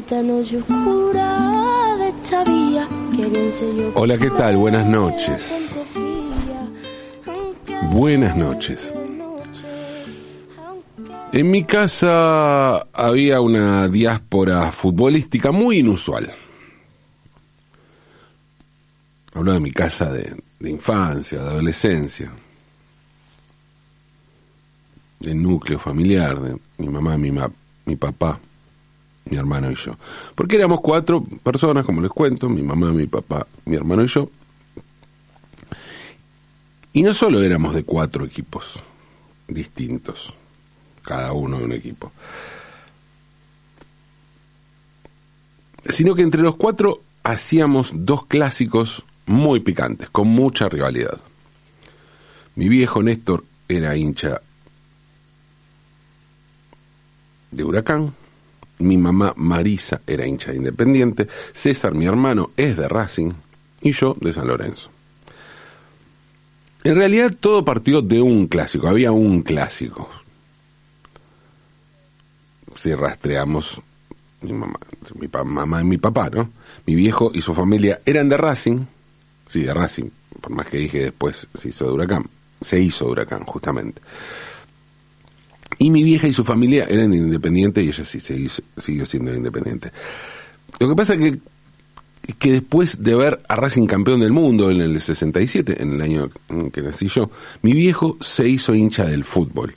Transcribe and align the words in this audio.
esta 0.00 0.22
noche 0.22 0.56
oscura 0.58 1.96
de 1.98 2.08
esta 2.08 2.44
vía, 2.44 2.88
que 3.14 3.26
bien 3.26 3.50
sé 3.52 3.76
yo 3.76 3.92
Hola, 3.94 4.16
¿qué 4.18 4.30
tal? 4.30 4.56
Buenas 4.56 4.86
noches. 4.86 5.76
Buenas 7.92 8.36
noches. 8.36 8.94
En 11.32 11.50
mi 11.50 11.64
casa 11.64 12.78
había 12.92 13.40
una 13.40 13.86
diáspora 13.88 14.72
futbolística 14.72 15.52
muy 15.52 15.78
inusual. 15.78 16.32
Hablo 19.34 19.52
de 19.52 19.60
mi 19.60 19.70
casa 19.70 20.10
de, 20.10 20.36
de 20.58 20.70
infancia, 20.70 21.38
de 21.40 21.48
adolescencia, 21.50 22.32
del 25.20 25.40
núcleo 25.40 25.78
familiar, 25.78 26.40
de 26.40 26.56
mi 26.78 26.88
mamá, 26.88 27.16
mi, 27.16 27.30
ma- 27.30 27.50
mi 27.86 27.94
papá, 27.96 28.40
mi 29.24 29.36
hermano 29.36 29.70
y 29.70 29.74
yo. 29.74 29.96
Porque 30.34 30.56
éramos 30.56 30.80
cuatro 30.80 31.22
personas, 31.22 31.86
como 31.86 32.00
les 32.00 32.10
cuento, 32.10 32.48
mi 32.48 32.62
mamá, 32.62 32.90
mi 32.92 33.06
papá, 33.06 33.46
mi 33.64 33.76
hermano 33.76 34.04
y 34.04 34.08
yo. 34.08 34.28
Y 36.92 37.02
no 37.02 37.14
solo 37.14 37.42
éramos 37.42 37.74
de 37.74 37.84
cuatro 37.84 38.24
equipos 38.24 38.82
distintos, 39.46 40.34
cada 41.02 41.32
uno 41.32 41.58
de 41.58 41.64
un 41.64 41.72
equipo, 41.72 42.12
sino 45.88 46.14
que 46.14 46.22
entre 46.22 46.42
los 46.42 46.56
cuatro 46.56 47.02
hacíamos 47.22 47.92
dos 47.94 48.26
clásicos 48.26 49.04
muy 49.26 49.60
picantes, 49.60 50.10
con 50.10 50.28
mucha 50.28 50.68
rivalidad. 50.68 51.20
Mi 52.56 52.68
viejo 52.68 53.02
Néstor 53.02 53.44
era 53.68 53.96
hincha 53.96 54.40
de 57.52 57.64
Huracán, 57.64 58.14
mi 58.80 58.98
mamá 58.98 59.34
Marisa 59.36 60.00
era 60.06 60.26
hincha 60.26 60.50
de 60.50 60.58
Independiente, 60.58 61.28
César, 61.52 61.94
mi 61.94 62.06
hermano, 62.06 62.50
es 62.56 62.76
de 62.76 62.88
Racing 62.88 63.32
y 63.82 63.92
yo 63.92 64.16
de 64.20 64.32
San 64.32 64.48
Lorenzo. 64.48 64.90
En 66.82 66.96
realidad 66.96 67.34
todo 67.38 67.64
partió 67.64 68.00
de 68.00 68.20
un 68.20 68.46
clásico, 68.46 68.88
había 68.88 69.12
un 69.12 69.42
clásico. 69.42 70.08
Si 72.74 72.94
rastreamos 72.94 73.80
mi 74.40 74.52
mamá, 74.52 74.78
mi 75.14 75.28
mamá 75.28 75.80
y 75.82 75.84
mi 75.84 75.98
papá, 75.98 76.30
¿no? 76.30 76.50
Mi 76.86 76.94
viejo 76.94 77.30
y 77.34 77.42
su 77.42 77.54
familia 77.54 78.00
eran 78.06 78.28
de 78.30 78.38
Racing, 78.38 78.78
sí, 79.48 79.62
de 79.62 79.74
Racing, 79.74 80.08
por 80.40 80.52
más 80.52 80.66
que 80.66 80.78
dije 80.78 81.00
después 81.00 81.46
se 81.52 81.68
hizo 81.68 81.84
de 81.86 81.92
Huracán, 81.92 82.24
se 82.60 82.80
hizo 82.80 83.04
de 83.06 83.10
Huracán, 83.10 83.44
justamente. 83.44 84.00
Y 85.80 85.90
mi 85.90 86.04
vieja 86.04 86.28
y 86.28 86.32
su 86.32 86.44
familia 86.44 86.84
eran 86.88 87.12
independientes 87.12 87.82
y 87.82 87.88
ella 87.88 88.04
sí 88.04 88.20
se 88.20 88.36
siguió 88.76 89.04
siendo 89.06 89.34
independiente. 89.34 89.90
Lo 90.78 90.88
que 90.90 90.94
pasa 90.94 91.14
es 91.14 91.20
que, 91.20 91.38
que 92.38 92.52
después 92.52 93.02
de 93.02 93.14
ver 93.14 93.40
a 93.48 93.56
Racing 93.56 93.86
campeón 93.86 94.20
del 94.20 94.30
mundo 94.32 94.70
en 94.70 94.82
el 94.82 95.00
67, 95.00 95.82
en 95.82 95.94
el 95.94 96.02
año 96.02 96.28
en 96.50 96.70
que 96.70 96.82
nací 96.82 97.08
yo, 97.08 97.30
mi 97.62 97.72
viejo 97.72 98.18
se 98.20 98.46
hizo 98.46 98.74
hincha 98.74 99.06
del 99.06 99.24
fútbol. 99.24 99.74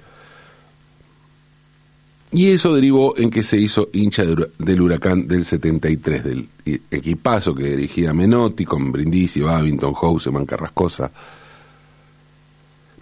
Y 2.33 2.49
eso 2.51 2.73
derivó 2.73 3.15
en 3.17 3.29
que 3.29 3.43
se 3.43 3.57
hizo 3.57 3.89
hincha 3.93 4.23
del 4.25 4.81
huracán 4.81 5.27
del 5.27 5.45
73, 5.45 6.23
del 6.23 6.47
i- 6.65 6.81
equipazo 6.89 7.53
que 7.53 7.75
dirigía 7.75 8.11
Menotti 8.13 8.65
con 8.65 8.91
Brindisi, 8.91 9.39
Babington, 9.39 9.93
Houseman, 9.93 10.45
Carrascosa. 10.45 11.11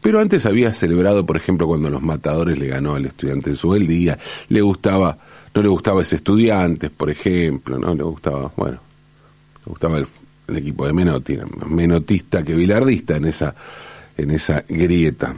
Pero 0.02 0.20
antes 0.20 0.46
había 0.46 0.74
celebrado, 0.74 1.26
por 1.26 1.38
ejemplo, 1.38 1.68
cuando 1.68 1.90
los 1.90 2.02
matadores 2.02 2.58
le 2.58 2.68
ganó 2.68 2.96
al 2.96 3.06
estudiante 3.06 3.52
de 3.52 3.56
su 3.56 3.74
día, 3.76 4.18
le 4.50 4.62
gustaba, 4.62 5.18
no 5.54 5.62
le 5.62 5.70
gustaba 5.70 6.02
ese 6.02 6.16
estudiantes, 6.16 6.90
por 6.90 7.10
ejemplo, 7.10 7.78
no 7.78 7.94
le 7.94 8.04
gustaba, 8.04 8.52
bueno, 8.58 8.80
le 9.64 9.70
gustaba 9.70 10.00
el, 10.00 10.08
el 10.48 10.58
equipo 10.58 10.88
de 10.88 10.94
Menotti, 10.94 11.38
menotista 11.68 12.44
que 12.44 12.54
bilardista 12.54 13.16
en 13.16 13.26
esa, 13.26 13.56
en 14.18 14.32
esa 14.32 14.64
grieta. 14.68 15.36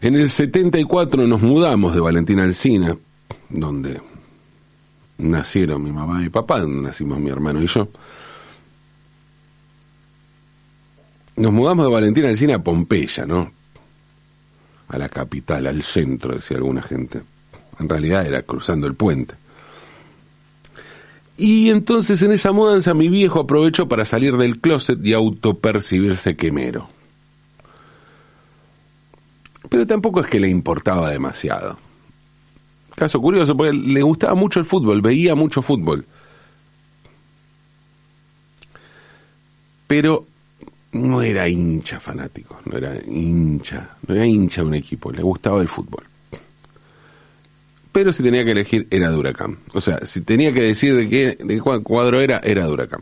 En 0.00 0.16
el 0.16 0.28
74 0.28 1.26
nos 1.26 1.40
mudamos 1.40 1.94
de 1.94 2.00
Valentina 2.00 2.44
Alcina, 2.44 2.96
donde 3.48 4.00
nacieron 5.18 5.82
mi 5.82 5.92
mamá 5.92 6.22
y 6.24 6.28
papá, 6.28 6.60
donde 6.60 6.82
nacimos 6.82 7.18
mi 7.18 7.30
hermano 7.30 7.62
y 7.62 7.66
yo. 7.66 7.88
Nos 11.36 11.52
mudamos 11.52 11.86
de 11.86 11.92
Valentina 11.92 12.28
Alcina 12.28 12.56
a 12.56 12.62
Pompeya, 12.62 13.26
¿no? 13.26 13.50
A 14.88 14.98
la 14.98 15.08
capital, 15.08 15.66
al 15.66 15.82
centro, 15.82 16.34
decía 16.34 16.58
alguna 16.58 16.82
gente. 16.82 17.22
En 17.80 17.88
realidad 17.88 18.26
era 18.26 18.42
cruzando 18.42 18.86
el 18.86 18.94
puente. 18.94 19.34
Y 21.36 21.70
entonces 21.70 22.22
en 22.22 22.32
esa 22.32 22.52
mudanza 22.52 22.94
mi 22.94 23.08
viejo 23.08 23.40
aprovechó 23.40 23.88
para 23.88 24.04
salir 24.04 24.36
del 24.36 24.60
closet 24.60 25.04
y 25.04 25.12
autopercibirse 25.12 26.36
quemero. 26.36 26.88
Pero 29.68 29.86
tampoco 29.86 30.20
es 30.20 30.28
que 30.28 30.38
le 30.38 30.48
importaba 30.48 31.10
demasiado. 31.10 31.76
Caso 32.94 33.20
curioso, 33.20 33.56
porque 33.56 33.72
le 33.72 34.02
gustaba 34.02 34.36
mucho 34.36 34.60
el 34.60 34.66
fútbol, 34.66 35.00
veía 35.00 35.34
mucho 35.34 35.62
fútbol. 35.62 36.06
Pero 39.88 40.26
no 40.94 41.22
era 41.22 41.48
hincha 41.48 42.00
fanático, 42.00 42.60
no 42.64 42.78
era 42.78 42.94
hincha, 43.04 43.96
no 44.06 44.14
era 44.14 44.26
hincha 44.26 44.62
de 44.62 44.68
un 44.68 44.74
equipo, 44.74 45.10
le 45.10 45.22
gustaba 45.22 45.60
el 45.60 45.68
fútbol. 45.68 46.04
Pero 47.92 48.12
si 48.12 48.22
tenía 48.22 48.44
que 48.44 48.52
elegir, 48.52 48.88
era 48.90 49.10
de. 49.10 49.58
O 49.72 49.80
sea, 49.80 50.04
si 50.06 50.22
tenía 50.22 50.52
que 50.52 50.62
decir 50.62 50.94
de 50.96 51.08
qué, 51.08 51.60
cuadro 51.82 52.20
era, 52.20 52.38
era 52.38 52.66
de. 52.66 53.00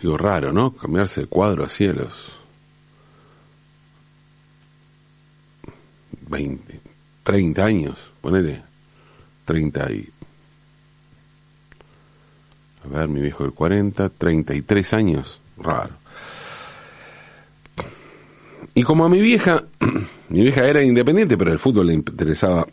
Digo, 0.00 0.16
raro, 0.16 0.52
¿no? 0.52 0.74
Cambiarse 0.74 1.22
de 1.22 1.26
cuadro 1.26 1.64
así 1.64 1.86
a 1.86 1.92
los 1.92 2.40
20, 6.28 6.80
30 7.24 7.64
años, 7.64 8.10
ponele 8.20 8.62
30 9.44 9.92
y... 9.92 10.08
A 12.90 12.98
ver, 13.00 13.08
mi 13.08 13.20
viejo 13.20 13.44
del 13.44 13.52
40, 13.52 14.08
33 14.08 14.92
años, 14.94 15.40
raro. 15.58 15.94
Y 18.74 18.82
como 18.82 19.04
a 19.04 19.08
mi 19.08 19.20
vieja, 19.20 19.64
mi 20.30 20.40
vieja 20.40 20.64
era 20.66 20.82
independiente, 20.82 21.36
pero 21.36 21.52
el 21.52 21.58
fútbol 21.58 21.88
le 21.88 21.94
interesaba 21.94 22.66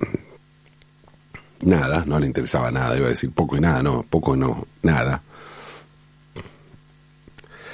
nada, 1.63 2.03
no 2.05 2.17
le 2.19 2.27
interesaba 2.27 2.71
nada, 2.71 2.95
iba 2.95 3.07
a 3.07 3.09
decir 3.09 3.31
poco 3.31 3.57
y 3.57 3.59
nada, 3.59 3.83
no, 3.83 4.05
poco 4.09 4.35
no, 4.35 4.65
nada. 4.83 5.21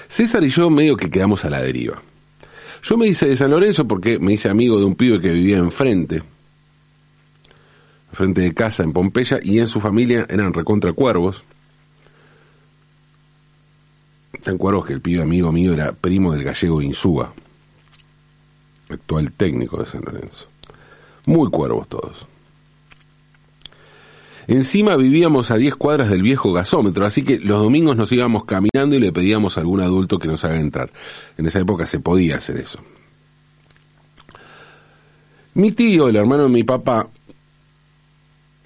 César 0.08 0.44
y 0.44 0.50
yo 0.50 0.69
medio 0.69 0.97
que 0.97 1.09
quedamos 1.09 1.46
a 1.46 1.50
la 1.50 1.62
deriva. 1.62 2.02
Yo 2.84 2.97
me 2.97 3.08
hice 3.08 3.28
de 3.28 3.38
San 3.38 3.52
Lorenzo 3.52 3.88
porque 3.88 4.18
me 4.18 4.34
hice 4.34 4.50
amigo 4.50 4.79
de 4.79 4.85
un 4.85 4.96
pibe 4.96 5.22
que 5.22 5.29
vivía 5.29 5.58
enfrente, 5.58 6.23
enfrente 8.09 8.41
de 8.41 8.53
casa 8.53 8.84
en 8.84 8.94
Pompeya, 8.94 9.40
y 9.44 9.59
en 9.59 9.68
su 9.68 9.79
familia 9.79 10.25
eran 10.28 10.53
recontra 10.53 10.91
cuervos. 10.94 11.44
Tan 14.44 14.57
cuervos 14.57 14.85
que 14.85 14.94
el 14.94 15.02
pibe 15.02 15.22
amigo 15.22 15.52
mío 15.52 15.74
era 15.74 15.91
primo 15.91 16.34
del 16.34 16.44
gallego 16.44 16.81
Insúa, 16.81 17.34
actual 18.90 19.31
técnico 19.34 19.78
de 19.78 19.85
San 19.85 20.02
Lorenzo. 20.02 20.47
Muy 21.25 21.50
cuervos 21.50 21.88
todos. 21.88 22.28
Encima 24.47 24.96
vivíamos 24.96 25.52
a 25.52 25.57
10 25.57 25.75
cuadras 25.75 26.09
del 26.09 26.24
viejo 26.24 26.52
gasómetro, 26.52 27.06
así 27.06 27.24
que 27.24 27.40
los 27.40 27.59
domingos 27.59 27.96
nos 27.96 28.12
íbamos 28.12 28.46
caminando 28.46 28.96
y 28.96 29.00
le 29.00 29.12
pedíamos 29.12 29.57
a 29.57 29.62
algún 29.62 29.81
adulto 29.81 30.18
que 30.18 30.28
nos 30.28 30.44
haga 30.44 30.59
entrar. 30.59 30.91
En 31.38 31.46
esa 31.46 31.59
época 31.59 31.85
se 31.85 32.00
podía 32.00 32.38
hacer 32.38 32.58
eso. 32.58 32.79
Mi 35.53 35.72
tío, 35.72 36.09
el 36.09 36.16
hermano 36.16 36.44
de 36.44 36.50
mi 36.50 36.63
papá, 36.63 37.08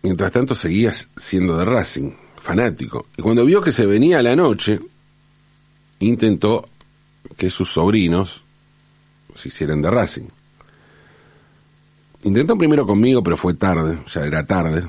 mientras 0.03 0.31
tanto 0.31 0.55
seguía 0.55 0.93
siendo 1.17 1.57
de 1.57 1.66
Racing, 1.66 2.11
fanático, 2.39 3.07
y 3.17 3.21
cuando 3.21 3.43
vio 3.43 3.61
que 3.61 3.71
se 3.71 3.85
venía 3.85 4.21
la 4.21 4.35
noche, 4.35 4.79
intentó 6.07 6.67
que 7.37 7.49
sus 7.49 7.72
sobrinos 7.72 8.43
se 9.35 9.49
hicieran 9.49 9.81
de 9.81 9.91
Racing. 9.91 10.28
Intentó 12.23 12.57
primero 12.57 12.85
conmigo, 12.85 13.22
pero 13.22 13.37
fue 13.37 13.53
tarde, 13.53 13.99
ya 14.11 14.22
era 14.22 14.46
tarde. 14.46 14.87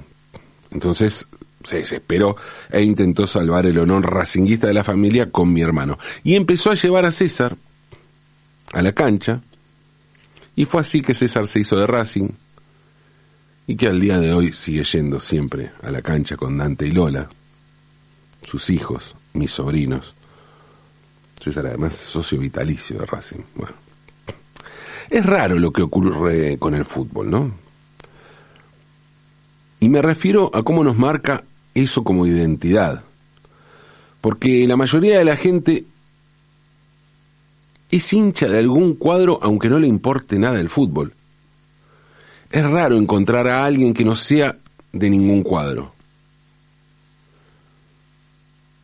Entonces 0.71 1.27
se 1.65 1.77
desesperó 1.77 2.37
e 2.71 2.83
intentó 2.83 3.27
salvar 3.27 3.67
el 3.67 3.79
honor 3.79 4.11
racinguista 4.11 4.69
de 4.69 4.75
la 4.75 4.85
familia 4.85 5.31
con 5.31 5.53
mi 5.53 5.61
hermano. 5.61 5.99
Y 6.23 6.35
empezó 6.35 6.71
a 6.71 6.75
llevar 6.75 7.05
a 7.05 7.13
César 7.13 7.57
a 8.73 8.83
la 8.83 8.93
cancha. 8.93 9.43
Y 10.55 10.65
fue 10.65 10.81
así 10.81 11.03
que 11.03 11.15
César 11.15 11.47
se 11.47 11.61
hizo 11.61 11.77
de 11.77 11.87
Racing. 11.87 12.29
Y 13.67 13.77
que 13.77 13.89
al 13.89 14.01
día 14.01 14.19
de 14.19 14.33
hoy 14.33 14.53
sigue 14.53 14.85
yendo 14.85 15.21
siempre 15.21 15.73
a 15.83 15.91
la 15.91 16.01
cancha 16.01 16.37
con 16.37 16.57
Dante 16.57 16.87
y 16.87 16.93
Lola. 16.93 17.29
Sus 18.45 18.71
hijos, 18.71 19.17
mis 19.35 19.51
sobrinos. 19.51 20.16
César 21.41 21.67
además 21.67 21.95
es 21.95 22.01
socio 22.01 22.39
vitalicio 22.39 22.99
de 22.99 23.07
Racing. 23.07 23.41
Bueno. 23.55 23.75
Es 25.11 25.25
raro 25.25 25.59
lo 25.59 25.73
que 25.73 25.83
ocurre 25.83 26.59
con 26.59 26.75
el 26.75 26.85
fútbol, 26.85 27.31
¿no? 27.31 27.53
Y 29.79 29.89
me 29.89 30.03
refiero 30.03 30.51
a 30.55 30.63
cómo 30.63 30.83
nos 30.83 30.97
marca 30.97 31.45
eso 31.75 32.03
como 32.03 32.27
identidad. 32.27 33.05
Porque 34.21 34.67
la 34.67 34.77
mayoría 34.77 35.19
de 35.19 35.25
la 35.25 35.37
gente 35.37 35.85
es 37.91 38.13
hincha 38.13 38.49
de 38.49 38.59
algún 38.59 38.95
cuadro 38.95 39.39
aunque 39.43 39.69
no 39.69 39.79
le 39.79 39.87
importe 39.87 40.39
nada 40.39 40.59
el 40.59 40.69
fútbol. 40.69 41.13
Es 42.51 42.65
raro 42.65 42.97
encontrar 42.97 43.49
a 43.49 43.65
alguien 43.65 43.95
que 43.95 44.05
no 44.05 44.17
sea 44.17 44.57
de 44.93 45.11
ningún 45.11 45.43
cuadro. 45.43 45.96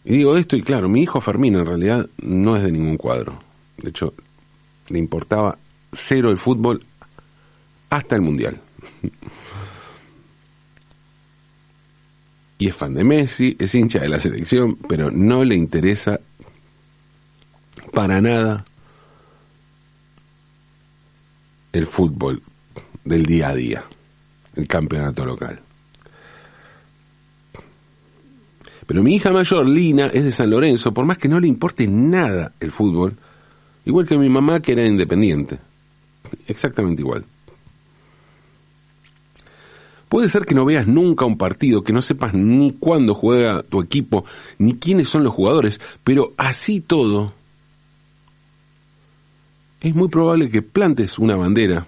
Y 0.05 0.17
digo 0.17 0.37
esto 0.37 0.57
y 0.57 0.63
claro, 0.63 0.89
mi 0.89 1.03
hijo 1.03 1.21
Fermín 1.21 1.55
en 1.55 1.67
realidad 1.67 2.09
no 2.19 2.57
es 2.57 2.63
de 2.63 2.73
ningún 2.73 2.97
cuadro. 2.97 3.39
De 3.77 3.91
hecho, 3.91 4.15
le 4.89 4.99
importaba 4.99 5.57
cero 5.93 6.31
el 6.31 6.39
fútbol 6.39 6.85
hasta 7.91 8.17
el 8.17 8.23
Mundial. 8.23 8.61
y 12.59 12.69
es 12.69 12.77
fan 12.77 12.95
de 12.95 13.03
Messi, 13.03 13.57
es 13.59 13.75
hincha 13.75 13.99
de 13.99 14.09
la 14.09 14.21
selección, 14.21 14.77
pero 14.89 15.11
no 15.11 15.45
le 15.45 15.57
interesa 15.57 16.21
para 17.93 18.21
nada 18.21 18.65
el 21.73 21.87
fútbol 21.87 22.41
del 23.05 23.27
día 23.27 23.49
a 23.49 23.55
día, 23.55 23.85
el 24.55 24.69
campeonato 24.69 25.25
local. 25.27 25.61
Pero 28.87 29.03
mi 29.03 29.15
hija 29.15 29.33
mayor, 29.33 29.69
Lina, 29.69 30.07
es 30.07 30.25
de 30.25 30.33
San 30.33 30.51
Lorenzo, 30.51 30.93
por 30.93 31.05
más 31.05 31.19
que 31.19 31.29
no 31.29 31.41
le 31.41 31.49
importe 31.49 31.87
nada 31.87 32.53
el 32.61 32.73
fútbol, 32.73 33.15
igual 33.85 34.07
que 34.07 34.19
mi 34.19 34.29
mamá 34.29 34.61
que 34.61 34.73
era 34.73 34.87
independiente. 34.87 35.59
Exactamente 36.47 37.03
igual. 37.03 37.25
Puede 40.09 40.29
ser 40.29 40.45
que 40.45 40.55
no 40.55 40.67
veas 40.67 40.87
nunca 40.87 41.25
un 41.25 41.39
partido, 41.39 41.83
que 41.83 41.95
no 41.95 42.03
sepas 42.03 42.35
ni 42.35 42.73
cuándo 42.73 43.15
juega 43.15 43.63
tu 43.63 43.81
equipo, 43.81 44.27
ni 44.59 44.75
quiénes 44.75 45.09
son 45.09 45.25
los 45.25 45.33
jugadores, 45.33 45.81
pero 46.05 46.35
así 46.37 46.83
todo, 46.83 47.33
es 49.81 49.95
muy 49.95 50.09
probable 50.09 50.51
que 50.51 50.61
plantes 50.61 51.19
una 51.19 51.35
bandera, 51.35 51.87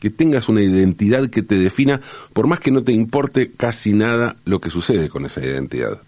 que 0.00 0.10
tengas 0.10 0.48
una 0.48 0.60
identidad 0.60 1.30
que 1.30 1.42
te 1.42 1.54
defina, 1.54 2.00
por 2.32 2.48
más 2.48 2.58
que 2.58 2.72
no 2.72 2.82
te 2.82 2.90
importe 2.90 3.52
casi 3.52 3.92
nada 3.92 4.34
lo 4.44 4.60
que 4.60 4.68
sucede 4.68 5.08
con 5.08 5.24
esa 5.24 5.44
identidad. 5.44 6.00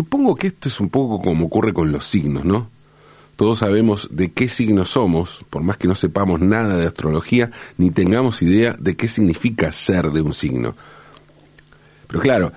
Supongo 0.00 0.34
que 0.34 0.46
esto 0.46 0.70
es 0.70 0.80
un 0.80 0.88
poco 0.88 1.20
como 1.20 1.44
ocurre 1.44 1.74
con 1.74 1.92
los 1.92 2.06
signos, 2.06 2.42
¿no? 2.42 2.70
Todos 3.36 3.58
sabemos 3.58 4.08
de 4.10 4.32
qué 4.32 4.48
signo 4.48 4.86
somos, 4.86 5.44
por 5.50 5.62
más 5.62 5.76
que 5.76 5.88
no 5.88 5.94
sepamos 5.94 6.40
nada 6.40 6.76
de 6.76 6.86
astrología, 6.86 7.50
ni 7.76 7.90
tengamos 7.90 8.40
idea 8.40 8.74
de 8.78 8.96
qué 8.96 9.06
significa 9.06 9.70
ser 9.70 10.10
de 10.10 10.22
un 10.22 10.32
signo. 10.32 10.74
Pero 12.06 12.20
claro, 12.22 12.50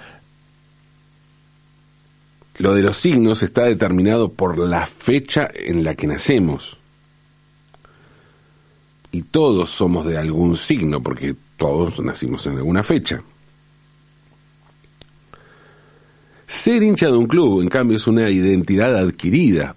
lo 2.60 2.74
de 2.74 2.82
los 2.82 2.96
signos 2.96 3.44
está 3.44 3.64
determinado 3.64 4.32
por 4.32 4.58
la 4.58 4.86
fecha 4.86 5.50
en 5.54 5.84
la 5.84 5.96
que 5.96 6.08
nacemos. 6.08 6.78
Y 9.12 9.24
todos 9.24 9.70
somos 9.70 10.06
de 10.06 10.18
algún 10.18 10.56
signo, 10.56 11.04
porque 11.04 11.36
todos 11.58 12.02
nacimos 12.02 12.48
en 12.48 12.56
alguna 12.56 12.84
fecha. 12.84 13.22
Ser 16.54 16.84
hincha 16.84 17.08
de 17.08 17.18
un 17.18 17.26
club, 17.26 17.62
en 17.62 17.68
cambio, 17.68 17.98
es 17.98 18.06
una 18.06 18.30
identidad 18.30 18.96
adquirida. 18.96 19.76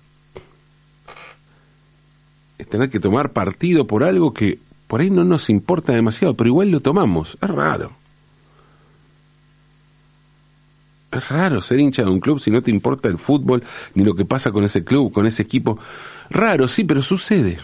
Es 2.58 2.68
tener 2.68 2.90
que 2.90 3.00
tomar 3.00 3.32
partido 3.32 3.86
por 3.86 4.04
algo 4.04 4.34
que 4.34 4.58
por 4.86 5.00
ahí 5.00 5.08
no 5.08 5.24
nos 5.24 5.48
importa 5.48 5.94
demasiado, 5.94 6.34
pero 6.34 6.48
igual 6.48 6.70
lo 6.70 6.80
tomamos. 6.80 7.38
Es 7.40 7.48
raro. 7.48 7.92
Es 11.10 11.26
raro 11.30 11.62
ser 11.62 11.80
hincha 11.80 12.02
de 12.02 12.10
un 12.10 12.20
club 12.20 12.38
si 12.38 12.50
no 12.50 12.60
te 12.60 12.70
importa 12.70 13.08
el 13.08 13.16
fútbol 13.16 13.64
ni 13.94 14.04
lo 14.04 14.14
que 14.14 14.26
pasa 14.26 14.52
con 14.52 14.62
ese 14.62 14.84
club, 14.84 15.10
con 15.10 15.26
ese 15.26 15.42
equipo. 15.42 15.78
Raro, 16.28 16.68
sí, 16.68 16.84
pero 16.84 17.00
sucede. 17.00 17.58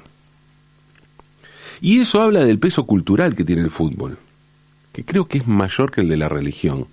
Y 1.83 2.01
eso 2.01 2.23
habla 2.23 2.47
del 2.47 2.59
peso 2.59 2.87
cultural 2.87 3.37
que 3.37 3.45
tiene 3.45 3.61
el 3.61 3.71
fútbol, 3.71 4.17
que 4.91 5.05
creo 5.05 5.27
que 5.27 5.37
es 5.37 5.47
mayor 5.47 5.91
que 5.93 6.01
el 6.01 6.09
de 6.09 6.17
la 6.17 6.31
religión. 6.31 6.87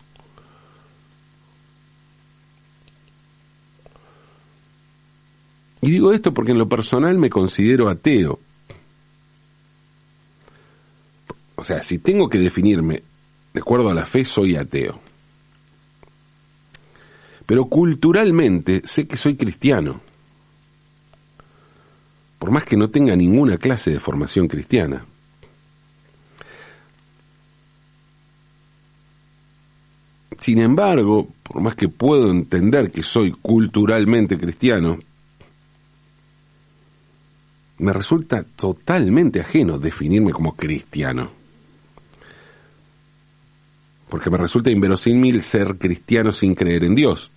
Y 5.81 5.91
digo 5.91 6.11
esto 6.11 6.33
porque 6.33 6.51
en 6.51 6.57
lo 6.57 6.67
personal 6.67 7.17
me 7.17 7.29
considero 7.29 7.89
ateo. 7.89 8.39
O 11.55 11.63
sea, 11.63 11.83
si 11.83 11.99
tengo 11.99 12.29
que 12.29 12.37
definirme 12.37 13.03
de 13.53 13.59
acuerdo 13.59 13.89
a 13.89 13.93
la 13.93 14.05
fe, 14.05 14.25
soy 14.25 14.55
ateo. 14.55 14.99
Pero 17.45 17.65
culturalmente 17.65 18.81
sé 18.85 19.07
que 19.07 19.17
soy 19.17 19.35
cristiano. 19.35 19.99
Por 22.37 22.51
más 22.51 22.63
que 22.63 22.77
no 22.77 22.89
tenga 22.89 23.15
ninguna 23.15 23.57
clase 23.57 23.91
de 23.91 23.99
formación 23.99 24.47
cristiana. 24.47 25.05
Sin 30.39 30.59
embargo, 30.59 31.27
por 31.43 31.61
más 31.61 31.75
que 31.75 31.89
puedo 31.89 32.31
entender 32.31 32.91
que 32.91 33.03
soy 33.03 33.31
culturalmente 33.31 34.37
cristiano, 34.37 34.99
me 37.79 37.93
resulta 37.93 38.43
totalmente 38.43 39.39
ajeno 39.39 39.79
definirme 39.79 40.31
como 40.31 40.55
cristiano. 40.55 41.31
Porque 44.09 44.29
me 44.29 44.37
resulta 44.37 44.69
inverosímil 44.69 45.41
ser 45.41 45.77
cristiano 45.77 46.31
sin 46.31 46.55
creer 46.55 46.83
en 46.83 46.95
Dios. 46.95 47.31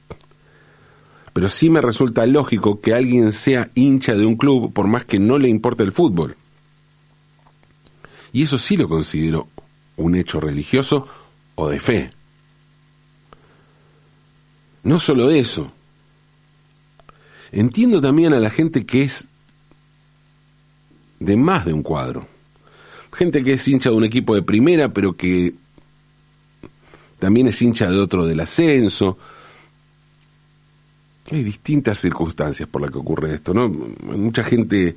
Pero 1.33 1.49
sí 1.49 1.71
me 1.71 1.81
resulta 1.81 2.27
lógico 2.27 2.81
que 2.81 2.93
alguien 2.93 3.33
sea 3.33 3.71
hincha 3.75 4.15
de 4.15 4.27
un 4.27 4.37
club 4.37 4.73
por 4.73 4.87
más 4.87 5.05
que 5.05 5.19
no 5.19 5.39
le 5.39 5.49
importe 5.49 5.83
el 5.83 5.93
fútbol. 5.93 6.37
Y 8.33 8.43
eso 8.43 8.59
sí 8.59 8.77
lo 8.77 8.89
considero 8.89 9.49
un 9.97 10.15
hecho 10.17 10.41
religioso 10.41 11.07
o 11.55 11.69
de 11.69 11.79
fe. 11.79 12.11
No 14.83 14.99
solo 14.99 15.31
eso. 15.31 15.71
Entiendo 17.53 18.01
también 18.01 18.33
a 18.33 18.41
la 18.41 18.51
gente 18.51 18.85
que 18.85 19.03
es 19.03 19.29
de 21.25 21.37
más 21.37 21.65
de 21.65 21.73
un 21.73 21.83
cuadro. 21.83 22.27
Gente 23.13 23.45
que 23.45 23.55
es 23.55 23.69
hincha 23.69 23.91
de 23.91 23.97
un 23.97 24.05
equipo 24.05 24.35
de 24.35 24.43
primera, 24.43 24.93
pero 24.93 25.15
que 25.15 25.55
también 27.19 27.47
es 27.49 27.61
hincha 27.61 27.91
de 27.91 27.99
otro 27.99 28.27
del 28.27 28.41
ascenso. 28.41 29.19
Hay 31.31 31.43
distintas 31.43 31.99
circunstancias 31.99 32.69
por 32.69 32.83
las 32.83 32.91
que 32.91 32.99
ocurre 32.99 33.35
esto, 33.35 33.55
¿no? 33.55 33.69
Mucha 33.69 34.43
gente 34.43 34.97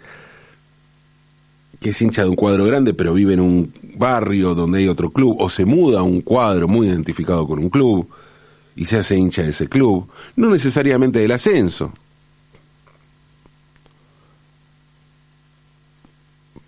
que 1.79 1.89
es 1.89 2.01
hincha 2.01 2.23
de 2.23 2.29
un 2.29 2.35
cuadro 2.35 2.65
grande, 2.65 2.93
pero 2.93 3.13
vive 3.13 3.33
en 3.33 3.41
un 3.41 3.73
barrio 3.97 4.55
donde 4.55 4.79
hay 4.79 4.87
otro 4.87 5.11
club, 5.11 5.35
o 5.39 5.49
se 5.49 5.65
muda 5.65 5.99
a 5.99 6.03
un 6.03 6.21
cuadro 6.21 6.67
muy 6.67 6.87
identificado 6.87 7.45
con 7.45 7.59
un 7.59 7.69
club 7.69 8.09
y 8.75 8.85
se 8.85 8.97
hace 8.97 9.15
hincha 9.15 9.43
de 9.43 9.49
ese 9.49 9.67
club, 9.67 10.07
no 10.35 10.49
necesariamente 10.49 11.19
del 11.19 11.31
ascenso, 11.31 11.93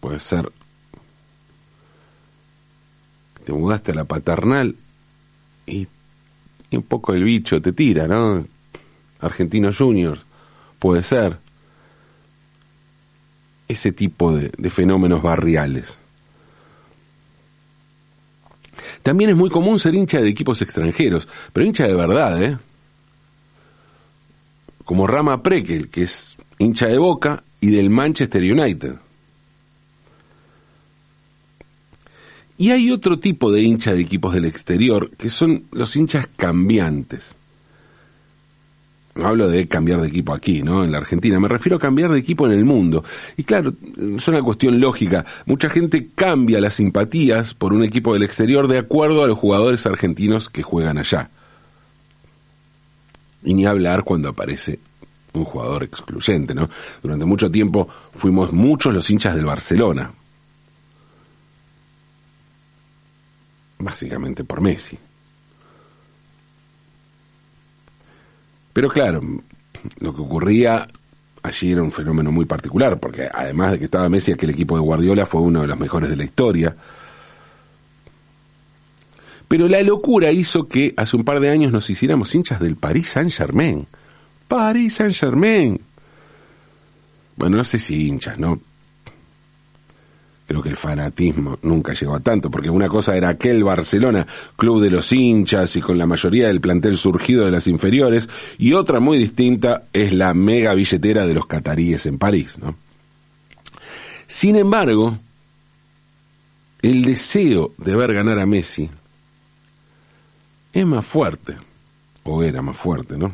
puede 0.08 0.20
ser. 0.22 0.50
Te 3.44 3.52
mudaste 3.52 3.92
a 3.92 3.96
la 3.96 4.06
paternal 4.06 4.74
y, 5.66 5.86
un 6.72 6.84
poco 6.84 7.14
el 7.14 7.26
bicho 7.26 7.62
te 7.62 7.74
tira, 7.74 8.08
¿no? 8.08 8.46
Argentino 9.20 9.70
Juniors, 9.78 10.22
puede 10.80 11.04
ser. 11.04 11.38
Ese 13.68 13.92
tipo 13.92 14.34
de, 14.34 14.50
de 14.58 14.70
fenómenos 14.70 15.22
barriales. 15.22 16.00
También 19.04 19.32
es 19.32 19.36
muy 19.36 19.50
común 19.50 19.78
ser 19.78 19.94
hincha 19.94 20.22
de 20.22 20.30
equipos 20.30 20.62
extranjeros, 20.62 21.28
pero 21.52 21.66
hincha 21.66 21.86
de 21.86 21.96
verdad, 21.96 22.42
¿eh? 22.42 22.58
Como 24.86 25.06
Rama 25.06 25.44
Prekel, 25.44 25.90
que 25.90 26.04
es 26.04 26.38
hincha 26.60 26.88
de 26.88 26.98
Boca 26.98 27.44
y 27.60 27.72
del 27.72 27.90
Manchester 27.90 28.42
United. 28.42 29.07
Y 32.58 32.72
hay 32.72 32.92
otro 32.92 33.20
tipo 33.20 33.52
de 33.52 33.62
hincha 33.62 33.94
de 33.94 34.02
equipos 34.02 34.34
del 34.34 34.46
exterior, 34.46 35.12
que 35.18 35.30
son 35.30 35.66
los 35.72 35.96
hinchas 35.96 36.28
cambiantes. 36.36 37.38
No 39.18 39.28
hablo 39.28 39.48
de 39.48 39.68
cambiar 39.68 40.02
de 40.02 40.08
equipo 40.08 40.34
aquí, 40.34 40.62
¿no? 40.62 40.84
En 40.84 40.92
la 40.92 41.00
Argentina. 41.00 41.40
Me 41.40 41.48
refiero 41.48 41.78
a 41.78 41.80
cambiar 41.80 42.12
de 42.12 42.20
equipo 42.20 42.46
en 42.46 42.54
el 42.54 42.66
mundo. 42.66 43.04
Y 43.36 43.44
claro, 43.44 43.74
es 44.16 44.28
una 44.28 44.42
cuestión 44.42 44.80
lógica. 44.80 45.26
Mucha 45.46 45.70
gente 45.70 46.10
cambia 46.14 46.62
las 46.62 46.76
simpatías 46.76 47.54
por 47.54 47.74
un 47.74 47.84
equipo 47.84 48.14
del 48.14 48.24
exterior 48.24 48.68
de 48.68 48.78
acuerdo 48.78 49.24
a 49.24 49.28
los 49.28 49.38
jugadores 49.38 49.86
argentinos 49.86 50.50
que 50.50 50.62
juegan 50.62 51.00
allá. 51.00 51.30
Y 53.44 53.54
ni 53.54 53.66
hablar 53.66 54.04
cuando 54.04 54.30
aparece 54.30 54.80
un 55.34 55.46
jugador 55.46 55.84
excluyente, 55.84 56.54
¿no? 56.54 56.70
Durante 57.02 57.26
mucho 57.26 57.50
tiempo 57.50 57.88
fuimos 58.14 58.54
muchos 58.54 58.94
los 58.94 59.10
hinchas 59.10 59.36
del 59.36 59.46
Barcelona, 59.46 60.12
básicamente 63.88 64.44
por 64.44 64.60
Messi. 64.60 64.98
Pero 68.74 68.90
claro, 68.90 69.22
lo 70.02 70.14
que 70.14 70.22
ocurría 70.22 70.86
allí 71.42 71.72
era 71.72 71.82
un 71.82 71.94
fenómeno 71.94 72.30
muy 72.30 72.44
particular, 72.44 73.00
porque 73.00 73.30
además 73.34 73.72
de 73.72 73.80
que 73.80 73.86
estaba 73.86 74.10
Messi, 74.10 74.34
aquel 74.34 74.50
equipo 74.50 74.76
de 74.76 74.82
Guardiola 74.82 75.26
fue 75.26 75.40
uno 75.40 75.62
de 75.62 75.68
los 75.68 75.80
mejores 75.80 76.10
de 76.10 76.18
la 76.18 76.26
historia. 76.26 76.76
Pero 79.48 79.70
la 79.70 79.82
locura 79.84 80.32
hizo 80.32 80.68
que 80.68 80.94
hace 80.98 81.16
un 81.16 81.24
par 81.24 81.40
de 81.40 81.50
años 81.50 81.72
nos 81.72 81.90
hiciéramos 81.90 82.36
hinchas 82.36 82.60
del 82.60 82.76
Paris 82.76 83.08
Saint 83.08 83.32
Germain. 83.32 83.88
Paris 84.50 84.96
Saint 84.96 85.16
Germain. 85.16 85.80
Bueno, 87.38 87.56
no 87.56 87.64
sé 87.64 87.80
si 87.80 88.08
hinchas, 88.08 88.38
¿no? 88.38 88.60
Creo 90.48 90.64
que 90.64 90.70
el 90.70 90.78
fanatismo 90.78 91.60
nunca 91.62 91.94
llegó 91.94 92.16
a 92.16 92.22
tanto, 92.22 92.50
porque 92.50 92.70
una 92.70 92.88
cosa 92.88 93.18
era 93.18 93.28
aquel 93.28 93.66
Barcelona, 93.66 94.26
club 94.56 94.82
de 94.82 94.90
los 94.90 95.12
hinchas 95.12 95.76
y 95.76 95.82
con 95.82 95.98
la 95.98 96.08
mayoría 96.08 96.48
del 96.48 96.62
plantel 96.62 96.98
surgido 96.98 97.44
de 97.44 97.52
las 97.52 97.68
inferiores, 97.68 98.30
y 98.58 98.72
otra 98.72 99.02
muy 99.02 99.18
distinta 99.18 99.84
es 99.92 100.14
la 100.14 100.34
mega 100.34 100.74
billetera 100.74 101.28
de 101.28 101.34
los 101.34 101.48
cataríes 101.48 102.06
en 102.06 102.18
París, 102.18 102.58
¿no? 102.60 102.76
Sin 104.26 104.56
embargo, 104.56 105.18
el 106.82 107.04
deseo 107.04 107.74
de 107.78 107.96
ver 107.96 108.14
ganar 108.14 108.40
a 108.40 108.46
Messi 108.46 108.90
es 110.72 110.86
más 110.86 111.06
fuerte, 111.06 111.58
o 112.24 112.42
era 112.42 112.62
más 112.62 112.78
fuerte, 112.78 113.18
¿no? 113.18 113.34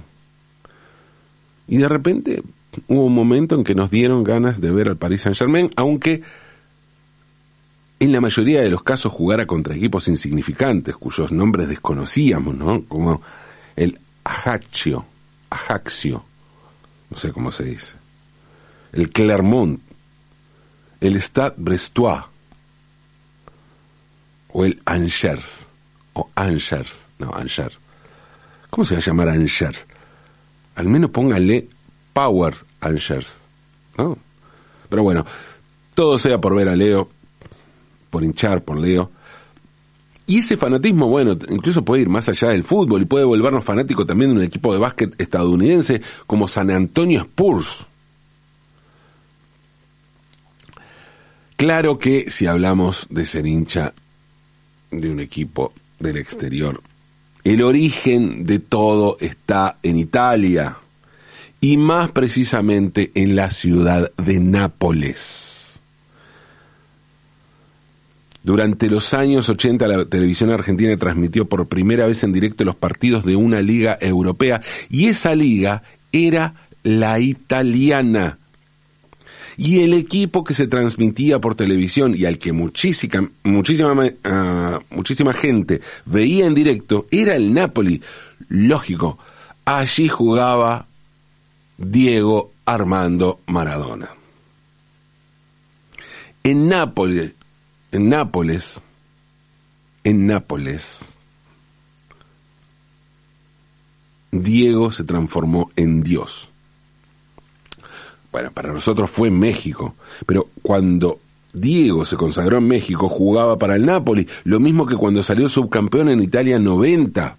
Y 1.67 1.77
de 1.77 1.87
repente 1.87 2.41
hubo 2.87 3.05
un 3.05 3.13
momento 3.13 3.53
en 3.53 3.63
que 3.63 3.75
nos 3.75 3.91
dieron 3.91 4.23
ganas 4.23 4.59
de 4.59 4.71
ver 4.71 4.87
al 4.87 4.97
Paris 4.97 5.21
Saint 5.21 5.37
Germain, 5.37 5.69
aunque 5.75 6.23
en 8.03 8.11
la 8.11 8.21
mayoría 8.21 8.61
de 8.61 8.69
los 8.69 8.83
casos 8.83 9.11
jugara 9.11 9.45
contra 9.45 9.75
equipos 9.75 10.07
insignificantes, 10.07 10.95
cuyos 10.97 11.31
nombres 11.31 11.69
desconocíamos, 11.69 12.55
¿no? 12.55 12.83
Como 12.85 13.21
el 13.75 13.99
Ajaccio, 14.23 15.05
Ajaxio, 15.49 16.23
no 17.09 17.17
sé 17.17 17.31
cómo 17.31 17.51
se 17.51 17.63
dice, 17.65 17.95
el 18.91 19.09
Clermont, 19.09 19.81
el 20.99 21.21
Stade 21.21 21.55
Brestois, 21.57 22.23
o 24.49 24.65
el 24.65 24.81
Angers, 24.85 25.67
o 26.13 26.29
Angers, 26.35 27.07
no, 27.19 27.33
Angers. 27.33 27.77
¿Cómo 28.69 28.85
se 28.85 28.95
va 28.95 28.99
a 28.99 29.03
llamar 29.03 29.29
Angers? 29.29 29.87
Al 30.75 30.87
menos 30.87 31.09
póngale 31.09 31.69
Power 32.13 32.55
Angers, 32.81 33.37
¿no? 33.97 34.17
Pero 34.89 35.03
bueno, 35.03 35.25
todo 35.95 36.17
sea 36.17 36.39
por 36.39 36.55
ver 36.55 36.69
a 36.69 36.75
Leo, 36.75 37.09
por 38.13 38.23
hinchar 38.23 38.63
por 38.63 38.77
Leo. 38.77 39.09
Y 40.27 40.37
ese 40.37 40.55
fanatismo, 40.55 41.07
bueno, 41.07 41.35
incluso 41.49 41.83
puede 41.83 42.03
ir 42.03 42.09
más 42.09 42.29
allá 42.29 42.49
del 42.49 42.63
fútbol 42.63 43.01
y 43.01 43.05
puede 43.05 43.25
volvernos 43.25 43.65
fanáticos 43.65 44.05
también 44.05 44.29
de 44.29 44.37
un 44.37 44.43
equipo 44.43 44.71
de 44.71 44.77
básquet 44.77 45.19
estadounidense 45.19 45.99
como 46.27 46.47
San 46.47 46.69
Antonio 46.69 47.21
Spurs. 47.21 47.87
Claro 51.55 51.97
que 51.97 52.29
si 52.29 52.45
hablamos 52.45 53.07
de 53.09 53.25
ser 53.25 53.47
hincha 53.47 53.95
de 54.91 55.09
un 55.09 55.19
equipo 55.19 55.73
del 55.97 56.17
exterior, 56.17 56.81
el 57.43 57.63
origen 57.63 58.45
de 58.45 58.59
todo 58.59 59.17
está 59.21 59.79
en 59.81 59.97
Italia 59.97 60.77
y 61.61 61.77
más 61.77 62.11
precisamente 62.11 63.11
en 63.15 63.35
la 63.35 63.49
ciudad 63.49 64.11
de 64.17 64.39
Nápoles. 64.39 65.62
Durante 68.43 68.89
los 68.89 69.13
años 69.13 69.47
80 69.47 69.87
la 69.87 70.05
televisión 70.05 70.49
argentina 70.49 70.95
transmitió 70.97 71.45
por 71.45 71.67
primera 71.67 72.07
vez 72.07 72.23
en 72.23 72.33
directo 72.33 72.65
los 72.65 72.75
partidos 72.75 73.23
de 73.23 73.37
una 73.37 73.61
liga 73.61 73.97
europea 74.01 74.61
y 74.89 75.07
esa 75.07 75.33
liga 75.33 75.83
era 76.11 76.53
la 76.83 77.19
italiana. 77.19 78.37
Y 79.55 79.81
el 79.81 79.93
equipo 79.93 80.43
que 80.43 80.53
se 80.53 80.67
transmitía 80.67 81.39
por 81.39 81.55
televisión 81.55 82.15
y 82.17 82.25
al 82.25 82.37
que 82.37 82.51
muchísima, 82.51 83.29
muchísima, 83.43 83.93
uh, 83.93 84.79
muchísima 84.89 85.33
gente 85.33 85.79
veía 86.05 86.45
en 86.45 86.55
directo 86.55 87.07
era 87.11 87.35
el 87.35 87.53
Napoli. 87.53 88.01
Lógico, 88.49 89.19
allí 89.63 90.09
jugaba 90.09 90.87
Diego 91.77 92.51
Armando 92.65 93.39
Maradona. 93.45 94.09
En 96.43 96.67
Nápoles, 96.67 97.33
en 97.93 98.09
Nápoles, 98.09 98.81
en 100.03 100.25
Nápoles, 100.25 101.19
Diego 104.31 104.91
se 104.91 105.03
transformó 105.03 105.69
en 105.75 106.01
Dios. 106.01 106.49
Bueno, 108.31 108.51
para 108.51 108.73
nosotros 108.73 109.11
fue 109.11 109.29
México, 109.29 109.93
pero 110.25 110.49
cuando 110.63 111.19
Diego 111.53 112.03
se 112.03 112.17
consagró 112.17 112.57
en 112.57 112.67
México 112.67 113.07
jugaba 113.07 113.59
para 113.59 113.75
el 113.75 113.85
Napoli, 113.85 114.27
lo 114.43 114.59
mismo 114.59 114.87
que 114.87 114.95
cuando 114.95 115.21
salió 115.21 115.47
subcampeón 115.47 116.09
en 116.09 116.23
Italia 116.23 116.57
90. 116.57 117.37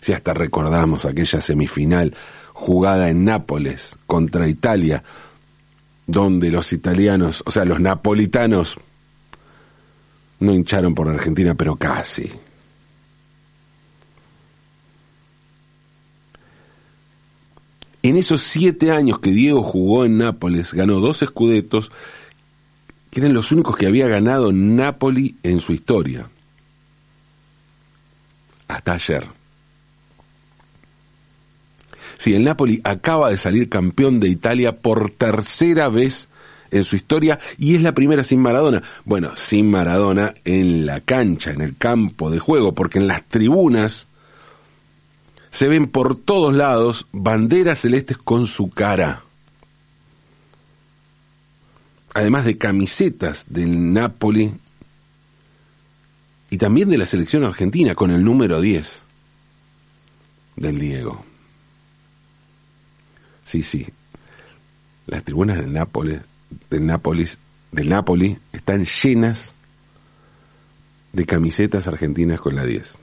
Si 0.00 0.12
hasta 0.12 0.34
recordamos 0.34 1.04
aquella 1.04 1.40
semifinal 1.40 2.14
jugada 2.52 3.08
en 3.08 3.24
Nápoles 3.24 3.96
contra 4.06 4.46
Italia, 4.46 5.02
donde 6.06 6.52
los 6.52 6.72
italianos, 6.72 7.42
o 7.44 7.50
sea, 7.50 7.64
los 7.64 7.80
napolitanos, 7.80 8.78
no 10.42 10.54
hincharon 10.54 10.94
por 10.94 11.08
Argentina, 11.08 11.54
pero 11.54 11.76
casi. 11.76 12.30
En 18.02 18.16
esos 18.16 18.40
siete 18.42 18.90
años 18.90 19.20
que 19.20 19.30
Diego 19.30 19.62
jugó 19.62 20.04
en 20.04 20.18
Nápoles, 20.18 20.74
ganó 20.74 20.98
dos 20.98 21.22
escudetos, 21.22 21.92
que 23.10 23.20
eran 23.20 23.32
los 23.32 23.52
únicos 23.52 23.76
que 23.76 23.86
había 23.86 24.08
ganado 24.08 24.52
Nápoli 24.52 25.36
en 25.44 25.60
su 25.60 25.72
historia. 25.72 26.28
Hasta 28.66 28.94
ayer. 28.94 29.26
Sí, 32.16 32.34
el 32.34 32.44
Napoli 32.44 32.80
acaba 32.84 33.30
de 33.30 33.36
salir 33.36 33.68
campeón 33.68 34.18
de 34.18 34.28
Italia 34.28 34.78
por 34.78 35.10
tercera 35.10 35.88
vez 35.88 36.28
en 36.72 36.82
su 36.82 36.96
historia 36.96 37.38
y 37.58 37.76
es 37.76 37.82
la 37.82 37.92
primera 37.92 38.24
sin 38.24 38.40
Maradona. 38.40 38.82
Bueno, 39.04 39.36
sin 39.36 39.70
Maradona 39.70 40.34
en 40.44 40.86
la 40.86 41.00
cancha, 41.00 41.52
en 41.52 41.60
el 41.60 41.76
campo 41.76 42.30
de 42.30 42.40
juego, 42.40 42.74
porque 42.74 42.98
en 42.98 43.06
las 43.06 43.28
tribunas 43.28 44.08
se 45.50 45.68
ven 45.68 45.86
por 45.86 46.16
todos 46.16 46.52
lados 46.54 47.06
banderas 47.12 47.80
celestes 47.80 48.16
con 48.16 48.46
su 48.46 48.70
cara. 48.70 49.22
Además 52.14 52.44
de 52.44 52.58
camisetas 52.58 53.46
del 53.48 53.92
Napoli 53.92 54.52
y 56.50 56.58
también 56.58 56.90
de 56.90 56.98
la 56.98 57.06
selección 57.06 57.44
argentina 57.44 57.94
con 57.94 58.10
el 58.10 58.24
número 58.24 58.60
10 58.60 59.02
del 60.56 60.78
Diego. 60.78 61.24
Sí, 63.44 63.62
sí. 63.62 63.86
Las 65.06 65.24
tribunas 65.24 65.58
del 65.58 65.72
Nápoles, 65.72 66.20
del 66.70 66.86
Nápoles, 66.86 67.38
del 67.70 67.88
Napoli 67.88 68.38
están 68.52 68.84
llenas 68.84 69.52
de 71.12 71.26
camisetas 71.26 71.86
argentinas 71.86 72.40
con 72.40 72.54
la 72.54 72.64
10. 72.64 72.98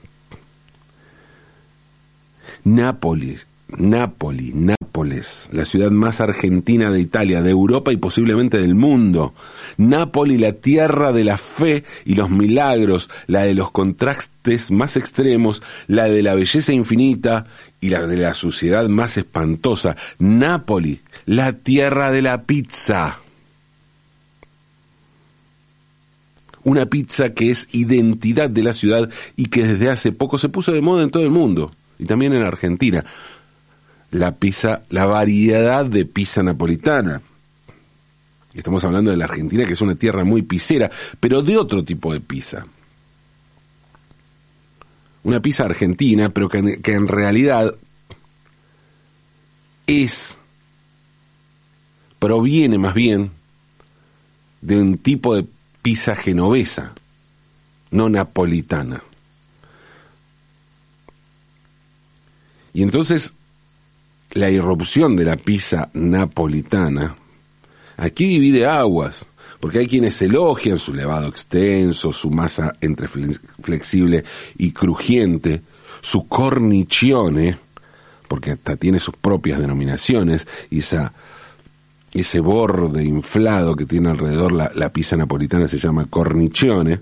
Nápoles, 2.64 3.46
Nápoli, 3.76 4.52
Nápoles, 4.52 5.48
la 5.52 5.64
ciudad 5.64 5.90
más 5.90 6.20
argentina 6.20 6.90
de 6.90 7.00
Italia, 7.00 7.40
de 7.40 7.50
Europa 7.50 7.92
y 7.92 7.96
posiblemente 7.96 8.58
del 8.58 8.74
mundo. 8.74 9.34
Nápoli, 9.76 10.38
la 10.38 10.52
tierra 10.52 11.12
de 11.12 11.24
la 11.24 11.38
fe 11.38 11.84
y 12.04 12.14
los 12.14 12.30
milagros, 12.30 13.08
la 13.26 13.44
de 13.44 13.54
los 13.54 13.70
contrastes 13.70 14.70
más 14.70 14.96
extremos, 14.96 15.62
la 15.86 16.08
de 16.08 16.22
la 16.22 16.34
belleza 16.34 16.72
infinita 16.72 17.46
y 17.80 17.90
la 17.90 18.06
de 18.06 18.16
la 18.16 18.34
suciedad 18.34 18.88
más 18.88 19.16
espantosa. 19.16 19.96
Nápoli, 20.18 21.00
la 21.26 21.52
tierra 21.52 22.10
de 22.10 22.22
la 22.22 22.42
pizza. 22.42 23.19
Una 26.62 26.86
pizza 26.86 27.32
que 27.32 27.50
es 27.50 27.68
identidad 27.72 28.50
de 28.50 28.62
la 28.62 28.72
ciudad 28.72 29.08
y 29.36 29.46
que 29.46 29.66
desde 29.66 29.90
hace 29.90 30.12
poco 30.12 30.38
se 30.38 30.48
puso 30.48 30.72
de 30.72 30.82
moda 30.82 31.02
en 31.02 31.10
todo 31.10 31.22
el 31.22 31.30
mundo 31.30 31.70
y 31.98 32.04
también 32.04 32.32
en 32.32 32.42
Argentina. 32.42 33.04
La 34.10 34.36
pizza, 34.36 34.82
la 34.90 35.06
variedad 35.06 35.86
de 35.86 36.04
pizza 36.04 36.42
napolitana. 36.42 37.20
Estamos 38.54 38.82
hablando 38.84 39.10
de 39.10 39.16
la 39.16 39.26
Argentina, 39.26 39.64
que 39.64 39.74
es 39.74 39.80
una 39.80 39.94
tierra 39.94 40.24
muy 40.24 40.42
pisera, 40.42 40.90
pero 41.20 41.42
de 41.42 41.56
otro 41.56 41.84
tipo 41.84 42.12
de 42.12 42.20
pizza. 42.20 42.66
Una 45.22 45.40
pizza 45.40 45.64
argentina, 45.64 46.30
pero 46.30 46.48
que, 46.48 46.80
que 46.82 46.92
en 46.92 47.06
realidad 47.06 47.74
es, 49.86 50.38
proviene 52.18 52.78
más 52.78 52.94
bien 52.94 53.30
de 54.62 54.76
un 54.76 54.98
tipo 54.98 55.36
de 55.36 55.46
pizza 55.82 56.14
genovesa. 56.14 56.92
no 57.90 58.08
napolitana. 58.08 59.02
Y 62.72 62.82
entonces 62.82 63.34
la 64.32 64.48
irrupción 64.48 65.16
de 65.16 65.24
la 65.24 65.36
pizza 65.36 65.90
napolitana 65.92 67.16
aquí 67.96 68.26
divide 68.26 68.66
aguas, 68.66 69.26
porque 69.58 69.80
hay 69.80 69.88
quienes 69.88 70.22
elogian 70.22 70.78
su 70.78 70.94
levado 70.94 71.28
extenso, 71.28 72.12
su 72.12 72.30
masa 72.30 72.76
entre 72.80 73.08
flexible 73.08 74.24
y 74.56 74.72
crujiente, 74.72 75.62
su 76.00 76.26
cornicione, 76.28 77.58
porque 78.26 78.52
hasta 78.52 78.76
tiene 78.76 78.98
sus 78.98 79.16
propias 79.16 79.60
denominaciones, 79.60 80.46
y 80.70 80.78
esa, 80.78 81.12
ese 82.12 82.40
borde 82.40 83.04
inflado 83.04 83.76
que 83.76 83.86
tiene 83.86 84.10
alrededor 84.10 84.52
la, 84.52 84.70
la 84.74 84.92
pizza 84.92 85.16
napolitana 85.16 85.68
se 85.68 85.78
llama 85.78 86.06
cornicione, 86.06 87.00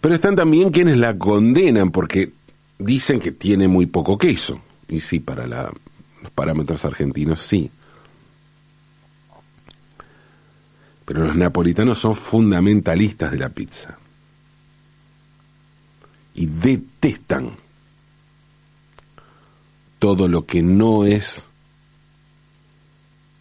Pero 0.00 0.14
están 0.14 0.34
también 0.34 0.70
quienes 0.70 0.96
la 0.96 1.16
condenan 1.18 1.90
porque 1.90 2.32
dicen 2.78 3.20
que 3.20 3.32
tiene 3.32 3.68
muy 3.68 3.86
poco 3.86 4.16
queso. 4.16 4.60
Y 4.88 5.00
sí, 5.00 5.20
para 5.20 5.46
los 5.46 6.30
parámetros 6.34 6.84
argentinos 6.84 7.40
sí. 7.40 7.70
Pero 11.04 11.24
los 11.24 11.36
napolitanos 11.36 11.98
son 11.98 12.14
fundamentalistas 12.14 13.30
de 13.30 13.38
la 13.38 13.50
pizza. 13.50 13.98
Y 16.34 16.46
detestan 16.46 17.50
todo 20.00 20.26
lo 20.26 20.46
que 20.46 20.62
no 20.62 21.04
es 21.04 21.44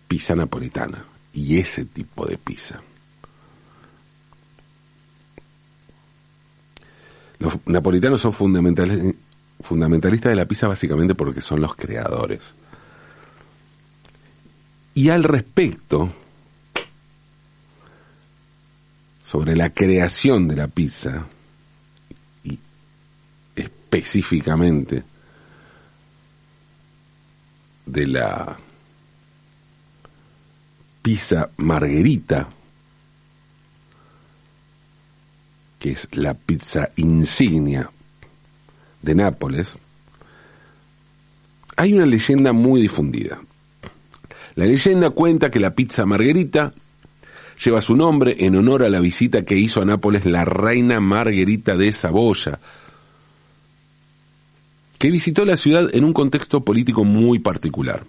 pizza 0.08 0.36
napolitana 0.36 1.06
y 1.34 1.58
ese 1.58 1.86
tipo 1.86 2.26
de 2.26 2.38
pizza. 2.38 2.82
Los 7.40 7.54
napolitanos 7.66 8.20
son 8.20 8.34
fundamentales, 8.34 9.16
fundamentalistas 9.62 10.32
de 10.32 10.36
la 10.36 10.46
pizza 10.46 10.68
básicamente 10.68 11.16
porque 11.16 11.40
son 11.40 11.62
los 11.62 11.76
creadores. 11.76 12.54
Y 14.96 15.10
al 15.10 15.24
respecto, 15.24 16.12
sobre 19.24 19.56
la 19.56 19.70
creación 19.70 20.50
de 20.50 20.56
la 20.58 20.68
pizza, 20.68 21.26
y 22.44 22.60
específicamente 23.56 25.04
de 27.92 28.08
la 28.08 28.58
pizza 31.02 31.50
margherita, 31.58 32.48
que 35.80 35.92
es 35.92 36.08
la 36.12 36.34
pizza 36.34 36.90
insignia 36.98 37.90
de 39.02 39.16
Nápoles, 39.16 39.78
hay 41.78 41.94
una 41.94 42.06
leyenda 42.06 42.52
muy 42.52 42.82
difundida. 42.82 43.40
La 44.56 44.66
leyenda 44.66 45.12
cuenta 45.12 45.50
que 45.50 45.60
la 45.60 45.74
pizza 45.74 46.06
margherita 46.06 46.74
lleva 47.64 47.82
su 47.82 47.96
nombre 47.96 48.36
en 48.40 48.56
honor 48.56 48.84
a 48.84 48.90
la 48.90 49.00
visita 49.00 49.44
que 49.44 49.56
hizo 49.56 49.82
a 49.82 49.86
Nápoles 49.86 50.26
la 50.26 50.46
reina 50.46 51.00
Margherita 51.00 51.76
de 51.76 51.92
Saboya, 51.92 52.60
que 55.00 55.10
visitó 55.10 55.46
la 55.46 55.58
ciudad 55.58 55.90
en 55.94 56.04
un 56.04 56.14
contexto 56.14 56.64
político 56.64 57.06
muy 57.06 57.40
particular. 57.40 58.04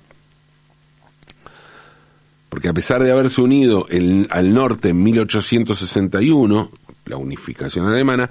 Porque 2.48 2.68
a 2.68 2.74
pesar 2.74 3.02
de 3.02 3.12
haberse 3.12 3.40
unido 3.40 3.86
al 4.28 4.52
norte 4.52 4.88
en 4.88 5.02
1861, 5.02 6.70
la 7.06 7.16
unificación 7.16 7.86
alemana, 7.86 8.28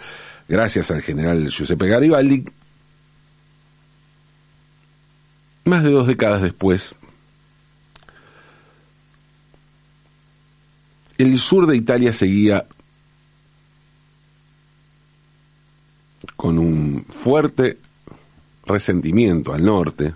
gracias 0.47 0.91
al 0.91 1.01
general 1.01 1.49
Giuseppe 1.49 1.87
Garibaldi, 1.87 2.43
más 5.63 5.83
de 5.83 5.91
dos 5.91 6.05
décadas 6.05 6.41
después, 6.41 6.95
el 11.17 11.39
sur 11.39 11.65
de 11.65 11.77
Italia 11.77 12.11
seguía 12.11 12.65
con 16.35 16.59
un 16.59 17.05
fuerte 17.09 17.77
resentimiento 18.69 19.53
al 19.53 19.65
norte 19.65 20.13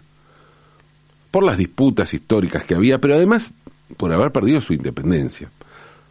por 1.32 1.44
las 1.44 1.58
disputas 1.58 2.14
históricas 2.14 2.64
que 2.64 2.76
había, 2.76 3.02
pero 3.02 3.16
además 3.16 3.52
por 3.98 4.14
haber 4.14 4.32
perdido 4.32 4.62
su 4.62 4.74
independencia, 4.74 5.50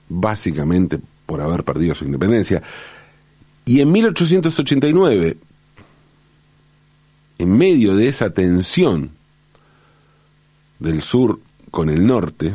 básicamente 0.09 0.99
por 1.27 1.41
haber 1.41 1.65
perdido 1.65 1.95
su 1.95 2.05
independencia. 2.05 2.63
Y 3.65 3.81
en 3.81 3.93
1889, 3.93 5.37
en 7.39 7.57
medio 7.57 7.95
de 7.97 8.09
esa 8.09 8.31
tensión 8.31 9.11
del 10.79 11.01
sur 11.03 11.41
con 11.71 11.89
el 11.89 12.07
norte, 12.07 12.55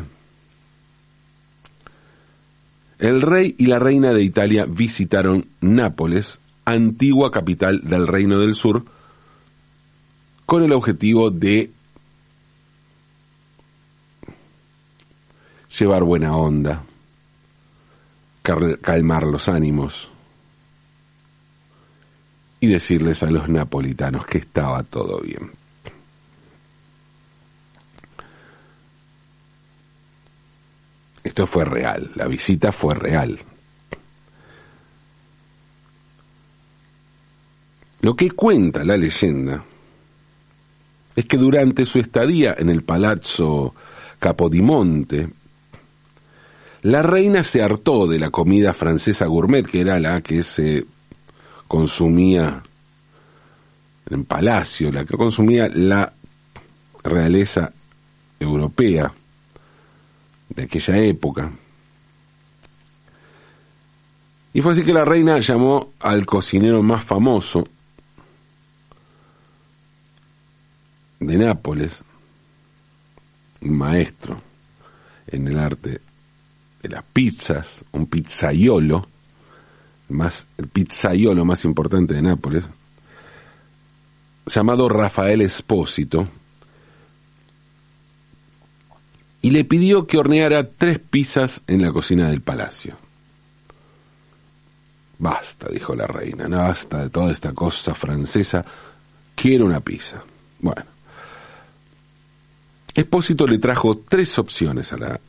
el 3.00 3.22
rey 3.22 3.56
y 3.58 3.68
la 3.68 3.80
reina 3.80 4.14
de 4.14 4.24
Italia 4.24 4.66
visitaron 4.66 5.46
Nápoles, 5.62 6.40
antigua 6.66 7.32
capital 7.32 7.82
del 7.84 8.08
Reino 8.08 8.40
del 8.40 8.56
Sur, 8.56 8.84
con 10.48 10.64
el 10.64 10.72
objetivo 10.72 11.30
de 11.30 11.70
llevar 15.78 16.04
buena 16.04 16.38
onda, 16.38 16.86
calmar 18.82 19.24
los 19.24 19.50
ánimos 19.50 20.08
y 22.62 22.68
decirles 22.68 23.24
a 23.24 23.30
los 23.30 23.50
napolitanos 23.50 24.26
que 24.26 24.38
estaba 24.38 24.84
todo 24.84 25.20
bien. 25.20 25.52
Esto 31.26 31.46
fue 31.46 31.66
real, 31.66 32.10
la 32.16 32.26
visita 32.26 32.72
fue 32.72 32.96
real. 32.96 33.38
Lo 38.00 38.16
que 38.16 38.32
cuenta 38.32 38.86
la 38.86 38.96
leyenda 38.96 39.62
es 41.18 41.26
que 41.26 41.38
durante 41.38 41.84
su 41.84 41.98
estadía 41.98 42.54
en 42.56 42.70
el 42.70 42.84
Palazzo 42.84 43.74
Capodimonte, 44.20 45.28
la 46.84 47.02
reina 47.02 47.44
se 47.44 47.64
hartó 47.64 48.06
de 48.06 48.20
la 48.20 48.30
comida 48.30 48.72
francesa 48.72 49.26
gourmet, 49.26 49.66
que 49.66 49.82
era 49.82 50.00
la 50.00 50.22
que 50.22 50.44
se 50.44 50.86
consumía 51.68 52.62
en 54.12 54.26
palacio, 54.26 54.92
la 54.92 55.06
que 55.06 55.18
consumía 55.18 55.68
la 55.74 56.14
realeza 57.04 57.74
europea 58.40 59.12
de 60.50 60.64
aquella 60.64 60.98
época. 61.00 61.52
Y 64.54 64.62
fue 64.62 64.72
así 64.72 64.84
que 64.84 64.94
la 64.94 65.04
reina 65.04 65.40
llamó 65.40 65.94
al 66.00 66.28
cocinero 66.28 66.84
más 66.84 67.04
famoso 67.04 67.68
de 71.20 71.38
Nápoles, 71.38 72.04
un 73.62 73.78
maestro 73.78 74.38
en 75.28 75.48
el 75.48 75.60
arte 75.60 76.02
de 76.82 76.90
las 76.90 77.04
pizzas, 77.04 77.84
un 77.92 78.06
pizzaiolo, 78.06 79.08
más, 80.10 80.48
el 80.58 80.68
pizzaiolo 80.68 81.44
más 81.44 81.66
importante 81.66 82.14
de 82.14 82.22
Nápoles, 82.22 82.70
llamado 84.46 84.88
Rafael 84.88 85.42
Espósito, 85.42 86.28
y 89.42 89.52
le 89.52 89.64
pidió 89.66 90.08
que 90.08 90.18
horneara 90.18 90.70
tres 90.70 91.00
pizzas 91.00 91.62
en 91.68 91.82
la 91.82 91.92
cocina 91.92 92.30
del 92.30 92.42
palacio. 92.42 92.98
Basta, 95.20 95.70
dijo 95.70 95.96
la 95.96 96.06
reina, 96.06 96.48
basta 96.48 97.04
de 97.04 97.10
toda 97.10 97.32
esta 97.32 97.54
cosa 97.54 97.96
francesa, 97.96 98.64
quiero 99.36 99.66
una 99.66 99.80
pizza. 99.80 100.22
Bueno, 100.60 100.84
Espósito 102.98 103.46
le 103.46 103.60
trajo 103.60 104.00
tres 104.00 104.40
opciones 104.40 104.92
a 104.92 104.98
la 104.98 105.20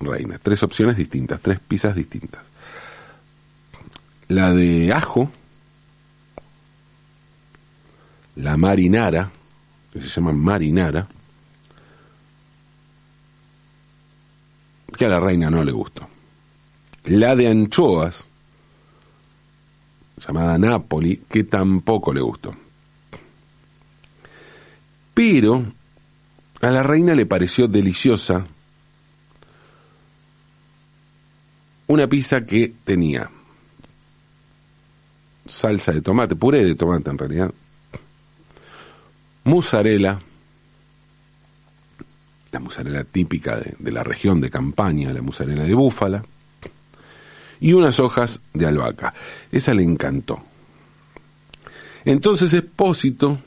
reina. 0.00 0.38
Tres 0.38 0.62
opciones 0.62 0.96
distintas, 0.96 1.38
tres 1.42 1.60
pizzas 1.60 1.94
distintas. 1.94 2.40
La 4.28 4.54
de 4.54 4.90
ajo, 4.90 5.30
la 8.36 8.56
marinara, 8.56 9.30
que 9.92 10.00
se 10.00 10.08
llama 10.08 10.32
marinara, 10.32 11.06
que 14.96 15.04
a 15.04 15.08
la 15.10 15.20
reina 15.20 15.50
no 15.50 15.62
le 15.62 15.72
gustó. 15.72 16.08
La 17.04 17.36
de 17.36 17.48
anchoas, 17.48 18.26
llamada 20.26 20.56
Napoli, 20.56 21.24
que 21.28 21.44
tampoco 21.44 22.14
le 22.14 22.22
gustó. 22.22 22.56
Pero 25.12 25.78
a 26.60 26.70
la 26.70 26.82
reina 26.82 27.14
le 27.14 27.26
pareció 27.26 27.68
deliciosa 27.68 28.44
una 31.86 32.06
pizza 32.06 32.44
que 32.44 32.72
tenía 32.84 33.30
salsa 35.46 35.92
de 35.92 36.02
tomate, 36.02 36.36
puré 36.36 36.64
de 36.64 36.74
tomate 36.76 37.10
en 37.10 37.18
realidad, 37.18 37.52
mozzarella, 39.44 40.20
la 42.52 42.60
mozzarella 42.60 43.04
típica 43.04 43.56
de, 43.56 43.74
de 43.78 43.90
la 43.90 44.04
región 44.04 44.40
de 44.40 44.50
Campaña, 44.50 45.12
la 45.12 45.22
mozzarella 45.22 45.64
de 45.64 45.74
búfala, 45.74 46.24
y 47.60 47.72
unas 47.72 47.98
hojas 47.98 48.40
de 48.54 48.66
albahaca. 48.66 49.12
Esa 49.50 49.74
le 49.74 49.82
encantó. 49.82 50.42
Entonces 52.04 52.52
Espósito 52.52 53.38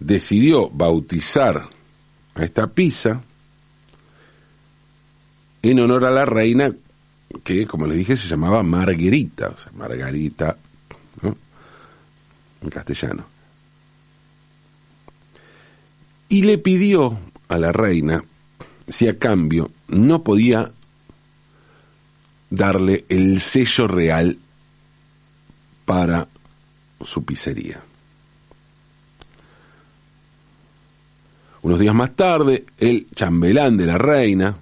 decidió 0.00 0.70
bautizar 0.70 1.68
a 2.34 2.44
esta 2.44 2.66
pizza 2.66 3.20
en 5.62 5.78
honor 5.78 6.06
a 6.06 6.10
la 6.10 6.24
reina 6.24 6.74
que, 7.44 7.66
como 7.66 7.86
les 7.86 7.98
dije, 7.98 8.16
se 8.16 8.26
llamaba 8.26 8.62
Margarita, 8.62 9.48
o 9.48 9.56
sea, 9.56 9.70
Margarita, 9.72 10.56
en 12.62 12.70
castellano. 12.70 13.24
Y 16.28 16.42
le 16.42 16.58
pidió 16.58 17.18
a 17.48 17.58
la 17.58 17.72
reina 17.72 18.24
si 18.88 19.06
a 19.06 19.18
cambio 19.18 19.70
no 19.88 20.22
podía 20.22 20.72
darle 22.48 23.04
el 23.08 23.40
sello 23.40 23.86
real 23.86 24.38
para 25.84 26.28
su 27.00 27.24
pizzería. 27.24 27.82
Unos 31.62 31.78
días 31.78 31.94
más 31.94 32.16
tarde, 32.16 32.64
el 32.78 33.06
chambelán 33.14 33.76
de 33.76 33.86
la 33.86 33.98
reina, 33.98 34.56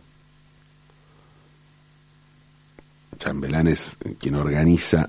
chambelán 3.19 3.69
es 3.69 3.97
quien 4.19 4.35
organiza 4.37 5.09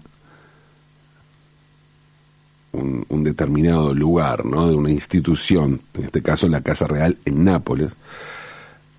un, 2.71 3.23
determinado 3.23 3.93
lugar, 3.93 4.45
¿no? 4.45 4.67
De 4.67 4.75
una 4.75 4.91
institución, 4.91 5.81
en 5.93 6.05
este 6.05 6.21
caso 6.21 6.47
la 6.47 6.61
Casa 6.61 6.87
Real 6.87 7.17
en 7.25 7.43
Nápoles, 7.43 7.95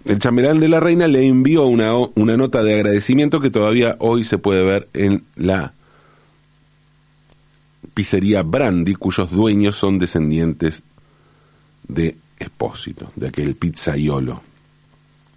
el 0.05 0.19
chambelán 0.19 0.61
de 0.61 0.69
la 0.69 0.81
reina 0.81 1.07
le 1.07 1.27
envió 1.27 1.67
una, 1.67 1.95
una 1.97 2.37
nota 2.37 2.63
de 2.63 2.75
agradecimiento 2.75 3.41
que 3.41 3.51
todavía 3.51 3.97
hoy 3.99 4.25
se 4.25 4.39
puede 4.39 4.63
ver 4.63 4.89
en 4.93 5.25
la 5.37 5.73
pizzería 7.95 8.43
Brandi, 8.43 8.95
cuyos 8.95 9.31
dueños 9.31 9.77
son 9.77 9.99
descendientes 9.99 10.83
de 11.89 12.17
De 13.17 13.29
aquel 13.29 13.55
pizzaiolo, 13.55 14.43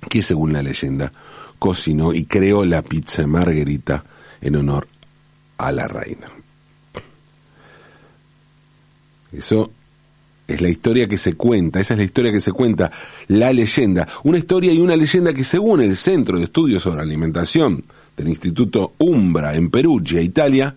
que 0.09 0.21
según 0.21 0.53
la 0.53 0.61
leyenda 0.61 1.11
cocinó 1.57 2.13
y 2.13 2.25
creó 2.25 2.65
la 2.65 2.81
pizza 2.81 3.25
margarita 3.25 4.03
en 4.41 4.57
honor 4.57 4.87
a 5.57 5.71
la 5.71 5.87
reina. 5.87 6.27
Eso 9.31 9.71
es 10.47 10.61
la 10.61 10.69
historia 10.69 11.07
que 11.07 11.17
se 11.17 11.33
cuenta, 11.33 11.79
esa 11.79 11.93
es 11.93 11.97
la 11.99 12.03
historia 12.03 12.31
que 12.31 12.41
se 12.41 12.51
cuenta, 12.51 12.91
la 13.29 13.53
leyenda. 13.53 14.07
Una 14.23 14.37
historia 14.37 14.73
y 14.73 14.79
una 14.79 14.97
leyenda 14.97 15.33
que 15.33 15.45
según 15.45 15.81
el 15.81 15.95
Centro 15.95 16.37
de 16.37 16.43
Estudios 16.43 16.83
sobre 16.83 17.01
Alimentación 17.01 17.83
del 18.17 18.27
Instituto 18.27 18.93
Umbra 18.97 19.55
en 19.55 19.69
Perugia, 19.69 20.21
Italia, 20.21 20.75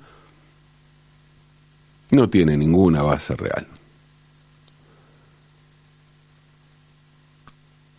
no 2.12 2.30
tiene 2.30 2.56
ninguna 2.56 3.02
base 3.02 3.34
real. 3.34 3.66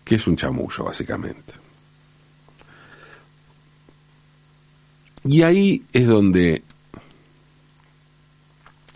Que 0.07 0.15
es 0.15 0.25
un 0.25 0.37
chamullo, 0.37 0.85
básicamente. 0.85 1.53
Y 5.25 5.41
ahí 5.41 5.83
es 5.91 6.07
donde 6.07 6.63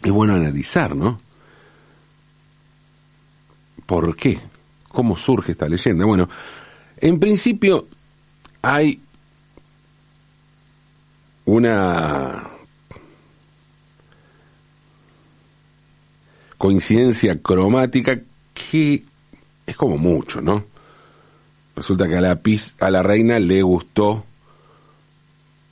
es 0.01 0.11
bueno 0.11 0.35
analizar, 0.35 0.95
¿no? 0.95 1.19
¿Por 3.85 4.15
qué? 4.15 4.39
¿Cómo 4.87 5.17
surge 5.17 5.51
esta 5.51 5.67
leyenda? 5.67 6.05
Bueno, 6.05 6.29
en 6.95 7.19
principio 7.19 7.89
hay 8.61 9.01
una 11.43 12.47
coincidencia 16.57 17.37
cromática 17.41 18.17
que 18.53 19.03
es 19.65 19.75
como 19.75 19.97
mucho, 19.97 20.39
¿no? 20.39 20.70
Resulta 21.81 22.07
que 22.07 22.15
a 22.15 22.21
la, 22.21 22.39
a 22.79 22.91
la 22.91 23.01
reina 23.01 23.39
le 23.39 23.63
gustó 23.63 24.23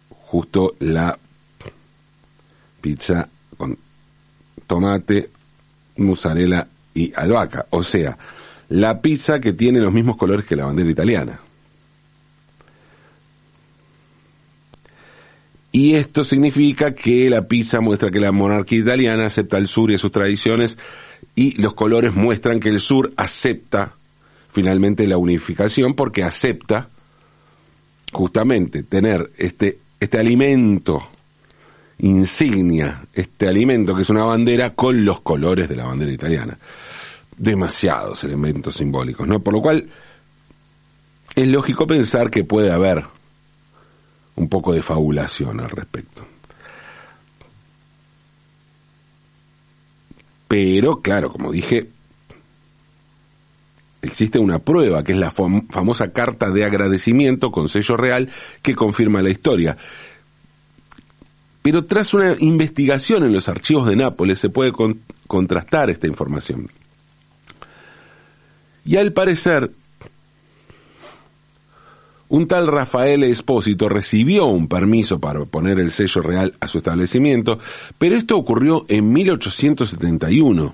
justo 0.10 0.76
la 0.80 1.16
pizza 2.82 3.30
con 3.56 3.78
tomate, 4.66 5.30
mozzarella 5.98 6.68
y 6.96 7.14
albahaca, 7.16 7.68
o 7.70 7.84
sea, 7.84 8.18
la 8.70 9.00
pizza 9.00 9.40
que 9.40 9.54
tiene 9.54 9.82
los 9.82 9.94
mismos 9.94 10.18
colores 10.18 10.48
que 10.48 10.56
la 10.56 10.66
bandera 10.66 10.90
italiana. 10.90 11.42
Y 15.72 15.94
esto 15.94 16.24
significa 16.24 16.96
que 16.96 17.30
la 17.30 17.48
pizza 17.48 17.82
muestra 17.82 18.10
que 18.10 18.20
la 18.20 18.32
monarquía 18.32 18.80
italiana 18.80 19.28
acepta 19.28 19.60
el 19.60 19.68
sur 19.68 19.92
y 19.92 20.00
sus 20.00 20.12
tradiciones 20.12 20.80
y 21.36 21.52
los 21.62 21.76
colores 21.76 22.16
muestran 22.16 22.60
que 22.60 22.70
el 22.70 22.80
sur 22.80 23.14
acepta 23.16 23.94
finalmente 24.52 25.08
la 25.08 25.18
unificación 25.18 25.94
porque 25.94 26.24
acepta 26.24 26.90
justamente 28.12 28.84
tener 28.84 29.32
este, 29.38 29.80
este 30.00 30.18
alimento 30.18 31.08
insignia, 32.00 33.06
este 33.14 33.48
alimento 33.48 33.96
que 33.96 34.02
es 34.02 34.10
una 34.10 34.24
bandera 34.24 34.74
con 34.74 35.06
los 35.06 35.22
colores 35.22 35.70
de 35.70 35.76
la 35.76 35.86
bandera 35.86 36.12
italiana. 36.12 36.58
Demasiados 37.38 38.24
elementos 38.24 38.76
simbólicos, 38.76 39.28
¿no? 39.28 39.40
Por 39.40 39.54
lo 39.54 39.62
cual 39.62 39.90
es 41.36 41.48
lógico 41.48 41.88
pensar 41.88 42.30
que 42.30 42.44
puede 42.44 42.72
haber 42.72 43.06
un 44.36 44.50
poco 44.50 44.74
de 44.74 44.82
fabulación 44.82 45.60
al 45.60 45.70
respecto. 45.70 46.26
Pero, 50.48 51.02
claro, 51.02 51.32
como 51.32 51.52
dije, 51.52 51.90
existe 54.02 54.40
una 54.40 54.60
prueba, 54.60 55.04
que 55.04 55.12
es 55.12 55.18
la 55.18 55.32
famosa 55.32 56.12
carta 56.12 56.50
de 56.50 56.66
agradecimiento 56.66 57.52
con 57.52 57.68
sello 57.68 57.98
real 57.98 58.30
que 58.62 58.76
confirma 58.76 59.22
la 59.22 59.30
historia. 59.30 59.78
Pero 61.62 61.86
tras 61.86 62.14
una 62.14 62.36
investigación 62.40 63.24
en 63.24 63.34
los 63.34 63.50
archivos 63.50 63.88
de 63.88 63.96
Nápoles 63.96 64.40
se 64.40 64.50
puede 64.50 64.72
con 64.72 65.00
contrastar 65.28 65.90
esta 65.90 66.08
información. 66.08 66.70
Y 68.86 68.98
al 68.98 69.14
parecer, 69.14 69.72
un 72.30 72.48
tal 72.48 72.68
Rafael 72.68 73.24
Espósito 73.24 73.90
recibió 73.90 74.46
un 74.46 74.68
permiso 74.68 75.20
para 75.20 75.44
poner 75.46 75.80
el 75.80 75.92
sello 75.92 76.22
real 76.22 76.54
a 76.60 76.68
su 76.68 76.78
establecimiento, 76.78 77.60
pero 77.98 78.16
esto 78.16 78.38
ocurrió 78.38 78.86
en 78.88 79.12
1871. 79.12 80.74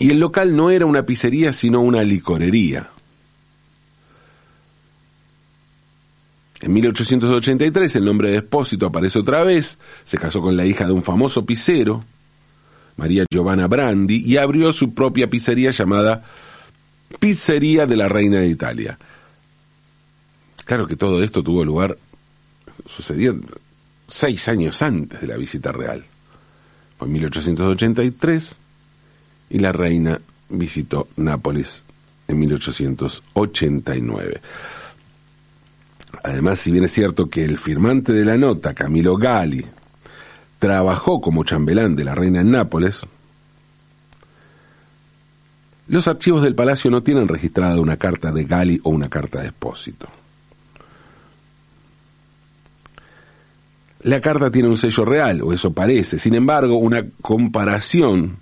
Y 0.00 0.10
el 0.10 0.18
local 0.18 0.56
no 0.56 0.70
era 0.70 0.86
una 0.86 1.04
pizzería, 1.04 1.52
sino 1.52 1.82
una 1.82 2.02
licorería. 2.02 2.88
En 6.62 6.72
1883 6.72 7.96
el 7.96 8.06
nombre 8.06 8.30
de 8.30 8.38
Espósito 8.38 8.86
aparece 8.86 9.18
otra 9.18 9.44
vez, 9.44 9.78
se 10.04 10.16
casó 10.16 10.40
con 10.40 10.56
la 10.56 10.64
hija 10.64 10.86
de 10.86 10.92
un 10.92 11.02
famoso 11.02 11.44
pizzero, 11.44 12.02
María 12.96 13.26
Giovanna 13.30 13.66
Brandi, 13.66 14.24
y 14.24 14.38
abrió 14.38 14.72
su 14.72 14.94
propia 14.94 15.28
pizzería 15.28 15.70
llamada 15.70 16.24
Pizzería 17.18 17.84
de 17.84 17.96
la 17.98 18.08
Reina 18.08 18.38
de 18.38 18.48
Italia. 18.48 18.98
Claro 20.64 20.86
que 20.86 20.96
todo 20.96 21.22
esto 21.22 21.42
tuvo 21.42 21.62
lugar, 21.62 21.98
sucedió 22.86 23.38
seis 24.08 24.48
años 24.48 24.80
antes 24.80 25.20
de 25.20 25.26
la 25.26 25.36
visita 25.36 25.72
real. 25.72 26.02
Fue 26.96 27.06
en 27.06 27.12
1883 27.12 28.56
y 29.50 29.58
la 29.58 29.72
reina 29.72 30.20
visitó 30.48 31.08
Nápoles 31.16 31.84
en 32.28 32.38
1889. 32.38 34.40
Además, 36.22 36.58
si 36.58 36.70
bien 36.70 36.84
es 36.84 36.92
cierto 36.92 37.28
que 37.28 37.44
el 37.44 37.58
firmante 37.58 38.12
de 38.12 38.24
la 38.24 38.36
nota, 38.36 38.74
Camilo 38.74 39.16
Gali, 39.16 39.64
trabajó 40.58 41.20
como 41.20 41.44
chambelán 41.44 41.96
de 41.96 42.04
la 42.04 42.14
reina 42.14 42.40
en 42.40 42.52
Nápoles, 42.52 43.02
los 45.88 46.06
archivos 46.06 46.42
del 46.42 46.54
palacio 46.54 46.90
no 46.90 47.02
tienen 47.02 47.26
registrada 47.26 47.80
una 47.80 47.96
carta 47.96 48.30
de 48.30 48.44
Gali 48.44 48.80
o 48.84 48.90
una 48.90 49.08
carta 49.08 49.40
de 49.40 49.48
expósito. 49.48 50.08
La 54.02 54.20
carta 54.20 54.50
tiene 54.50 54.68
un 54.68 54.76
sello 54.76 55.04
real, 55.04 55.42
o 55.42 55.52
eso 55.52 55.72
parece. 55.72 56.18
Sin 56.18 56.34
embargo, 56.34 56.76
una 56.76 57.04
comparación 57.20 58.38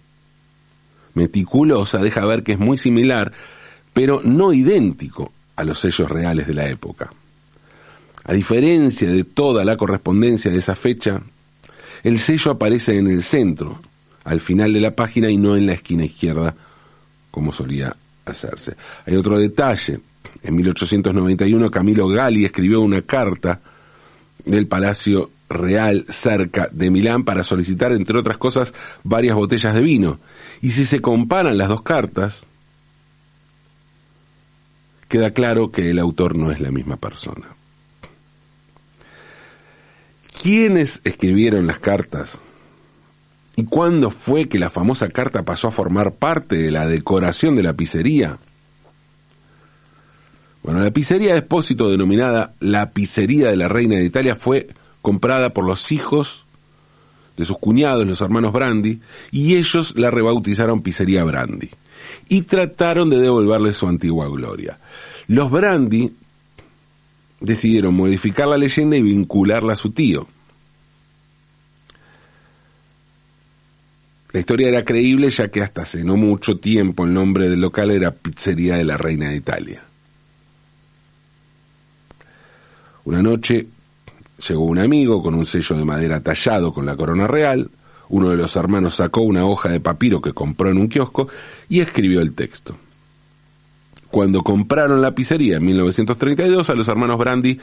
meticulosa 1.18 1.98
deja 1.98 2.24
ver 2.24 2.44
que 2.44 2.52
es 2.52 2.58
muy 2.58 2.78
similar, 2.78 3.32
pero 3.92 4.22
no 4.22 4.52
idéntico 4.52 5.32
a 5.56 5.64
los 5.64 5.80
sellos 5.80 6.08
reales 6.08 6.46
de 6.46 6.54
la 6.54 6.68
época. 6.68 7.12
A 8.24 8.32
diferencia 8.32 9.10
de 9.10 9.24
toda 9.24 9.64
la 9.64 9.76
correspondencia 9.76 10.50
de 10.50 10.58
esa 10.58 10.76
fecha, 10.76 11.20
el 12.04 12.18
sello 12.18 12.52
aparece 12.52 12.96
en 12.96 13.08
el 13.08 13.22
centro, 13.22 13.80
al 14.24 14.40
final 14.40 14.72
de 14.72 14.80
la 14.80 14.94
página 14.94 15.28
y 15.28 15.36
no 15.36 15.56
en 15.56 15.66
la 15.66 15.72
esquina 15.72 16.04
izquierda, 16.04 16.54
como 17.30 17.52
solía 17.52 17.94
hacerse. 18.24 18.76
Hay 19.06 19.16
otro 19.16 19.38
detalle. 19.38 19.98
En 20.42 20.54
1891 20.54 21.70
Camilo 21.70 22.06
Gali 22.06 22.44
escribió 22.44 22.80
una 22.80 23.02
carta 23.02 23.60
del 24.44 24.66
Palacio 24.66 25.30
Real 25.48 26.04
cerca 26.08 26.68
de 26.70 26.90
Milán 26.90 27.24
para 27.24 27.44
solicitar, 27.44 27.92
entre 27.92 28.18
otras 28.18 28.38
cosas, 28.38 28.74
varias 29.04 29.36
botellas 29.36 29.74
de 29.74 29.80
vino. 29.80 30.18
Y 30.60 30.70
si 30.70 30.84
se 30.84 31.00
comparan 31.00 31.58
las 31.58 31.68
dos 31.68 31.82
cartas, 31.82 32.46
queda 35.08 35.32
claro 35.32 35.70
que 35.70 35.90
el 35.90 35.98
autor 35.98 36.36
no 36.36 36.50
es 36.50 36.60
la 36.60 36.70
misma 36.70 36.96
persona. 36.96 37.46
¿Quiénes 40.42 41.00
escribieron 41.04 41.66
las 41.66 41.78
cartas? 41.78 42.40
¿Y 43.56 43.64
cuándo 43.64 44.10
fue 44.10 44.48
que 44.48 44.58
la 44.58 44.70
famosa 44.70 45.08
carta 45.08 45.44
pasó 45.44 45.68
a 45.68 45.72
formar 45.72 46.14
parte 46.14 46.56
de 46.56 46.70
la 46.70 46.86
decoración 46.86 47.56
de 47.56 47.64
la 47.64 47.72
pizzería? 47.72 48.38
Bueno, 50.62 50.80
la 50.80 50.92
pizzería 50.92 51.32
de 51.32 51.38
Espósito, 51.38 51.90
denominada 51.90 52.54
la 52.60 52.90
pizzería 52.90 53.48
de 53.48 53.56
la 53.56 53.68
Reina 53.68 53.96
de 53.96 54.04
Italia, 54.04 54.36
fue 54.36 54.68
comprada 55.02 55.50
por 55.50 55.64
los 55.64 55.92
hijos 55.92 56.44
de 57.36 57.44
sus 57.44 57.58
cuñados, 57.58 58.06
los 58.06 58.20
hermanos 58.20 58.52
Brandi, 58.52 59.00
y 59.30 59.56
ellos 59.56 59.94
la 59.96 60.10
rebautizaron 60.10 60.82
Pizzería 60.82 61.24
Brandi. 61.24 61.70
Y 62.28 62.42
trataron 62.42 63.10
de 63.10 63.18
devolverle 63.18 63.72
su 63.72 63.86
antigua 63.86 64.28
gloria. 64.28 64.78
Los 65.28 65.50
Brandi 65.50 66.12
decidieron 67.40 67.94
modificar 67.94 68.48
la 68.48 68.56
leyenda 68.56 68.96
y 68.96 69.02
vincularla 69.02 69.74
a 69.74 69.76
su 69.76 69.90
tío. 69.90 70.26
La 74.32 74.40
historia 74.40 74.68
era 74.68 74.84
creíble 74.84 75.30
ya 75.30 75.48
que 75.48 75.62
hasta 75.62 75.82
hace 75.82 76.04
no 76.04 76.16
mucho 76.16 76.58
tiempo 76.58 77.04
el 77.04 77.14
nombre 77.14 77.48
del 77.48 77.60
local 77.60 77.90
era 77.90 78.10
Pizzería 78.10 78.76
de 78.76 78.84
la 78.84 78.96
Reina 78.96 79.30
de 79.30 79.36
Italia. 79.36 79.82
Una 83.04 83.22
noche 83.22 83.66
llegó 84.46 84.64
un 84.64 84.78
amigo 84.78 85.22
con 85.22 85.34
un 85.34 85.46
sello 85.46 85.76
de 85.76 85.84
madera 85.84 86.20
tallado 86.20 86.72
con 86.72 86.86
la 86.86 86.96
corona 86.96 87.26
real, 87.26 87.70
uno 88.10 88.30
de 88.30 88.36
los 88.36 88.56
hermanos 88.56 88.94
sacó 88.94 89.20
una 89.20 89.44
hoja 89.44 89.68
de 89.68 89.80
papiro 89.80 90.20
que 90.20 90.32
compró 90.32 90.70
en 90.70 90.78
un 90.78 90.88
kiosco 90.88 91.28
y 91.68 91.80
escribió 91.80 92.20
el 92.20 92.34
texto. 92.34 92.76
Cuando 94.10 94.42
compraron 94.42 95.02
la 95.02 95.14
pizzería 95.14 95.58
en 95.58 95.66
1932, 95.66 96.70
a 96.70 96.74
los 96.74 96.88
hermanos 96.88 97.18
Brandi 97.18 97.58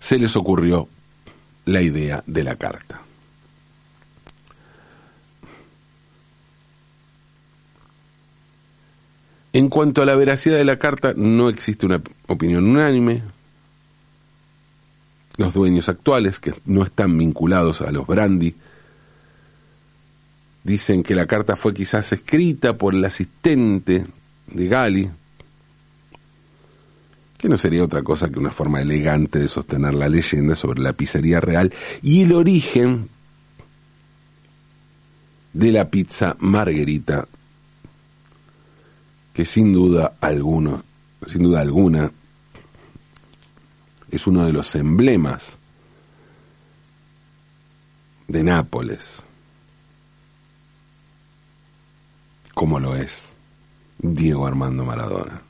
se 0.00 0.18
les 0.18 0.34
ocurrió 0.34 0.88
la 1.66 1.80
idea 1.80 2.24
de 2.26 2.42
la 2.42 2.56
carta. 2.56 3.00
En 9.52 9.68
cuanto 9.68 10.02
a 10.02 10.06
la 10.06 10.16
veracidad 10.16 10.56
de 10.56 10.64
la 10.64 10.78
carta, 10.78 11.12
no 11.14 11.50
existe 11.50 11.86
una 11.86 12.00
opinión 12.26 12.66
unánime. 12.66 13.22
Los 15.38 15.54
dueños 15.54 15.88
actuales, 15.88 16.38
que 16.40 16.54
no 16.66 16.84
están 16.84 17.16
vinculados 17.16 17.80
a 17.80 17.90
los 17.90 18.06
Brandi, 18.06 18.54
dicen 20.64 21.02
que 21.02 21.14
la 21.14 21.26
carta 21.26 21.56
fue 21.56 21.74
quizás 21.74 22.12
escrita 22.12 22.76
por 22.76 22.94
el 22.94 23.04
asistente 23.04 24.06
de 24.46 24.68
Gali, 24.68 25.10
que 27.38 27.48
no 27.48 27.56
sería 27.56 27.82
otra 27.82 28.02
cosa 28.02 28.28
que 28.28 28.38
una 28.38 28.52
forma 28.52 28.80
elegante 28.80 29.40
de 29.40 29.48
sostener 29.48 29.94
la 29.94 30.08
leyenda 30.08 30.54
sobre 30.54 30.80
la 30.80 30.92
pizzería 30.92 31.40
real 31.40 31.72
y 32.00 32.22
el 32.22 32.32
origen 32.32 33.08
de 35.52 35.72
la 35.72 35.88
pizza 35.90 36.36
margarita, 36.38 37.26
que 39.32 39.44
sin 39.44 39.72
duda 39.72 40.14
alguno, 40.20 40.84
sin 41.26 41.42
duda 41.42 41.60
alguna, 41.60 42.12
es 44.12 44.26
uno 44.26 44.44
de 44.44 44.52
los 44.52 44.74
emblemas 44.74 45.58
de 48.28 48.44
Nápoles, 48.44 49.22
como 52.52 52.78
lo 52.78 52.94
es 52.94 53.32
Diego 53.98 54.46
Armando 54.46 54.84
Maradona. 54.84 55.40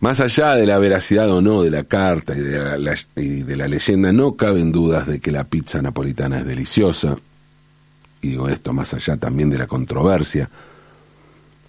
Más 0.00 0.20
allá 0.20 0.54
de 0.54 0.66
la 0.66 0.78
veracidad 0.78 1.28
o 1.30 1.40
no 1.40 1.62
de 1.62 1.70
la 1.70 1.84
carta 1.84 2.34
y 2.36 2.40
de 2.40 2.78
la, 2.78 2.94
y 3.16 3.42
de 3.42 3.56
la, 3.56 3.66
leyenda, 3.66 4.12
no 4.12 4.36
caben 4.36 4.70
dudas 4.70 5.06
de 5.08 5.18
que 5.18 5.32
la 5.32 5.44
pizza 5.44 5.82
napolitana 5.82 6.40
es 6.40 6.46
deliciosa. 6.46 7.16
Y 8.20 8.28
digo 8.28 8.48
esto 8.48 8.72
más 8.72 8.94
allá 8.94 9.16
también 9.16 9.50
de 9.50 9.58
la 9.58 9.66
controversia 9.66 10.48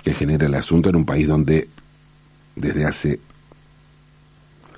que 0.03 0.13
genera 0.13 0.45
el 0.45 0.53
asunto 0.53 0.89
en 0.89 0.97
un 0.97 1.05
país 1.05 1.27
donde 1.27 1.69
desde 2.55 2.85
hace 2.85 3.19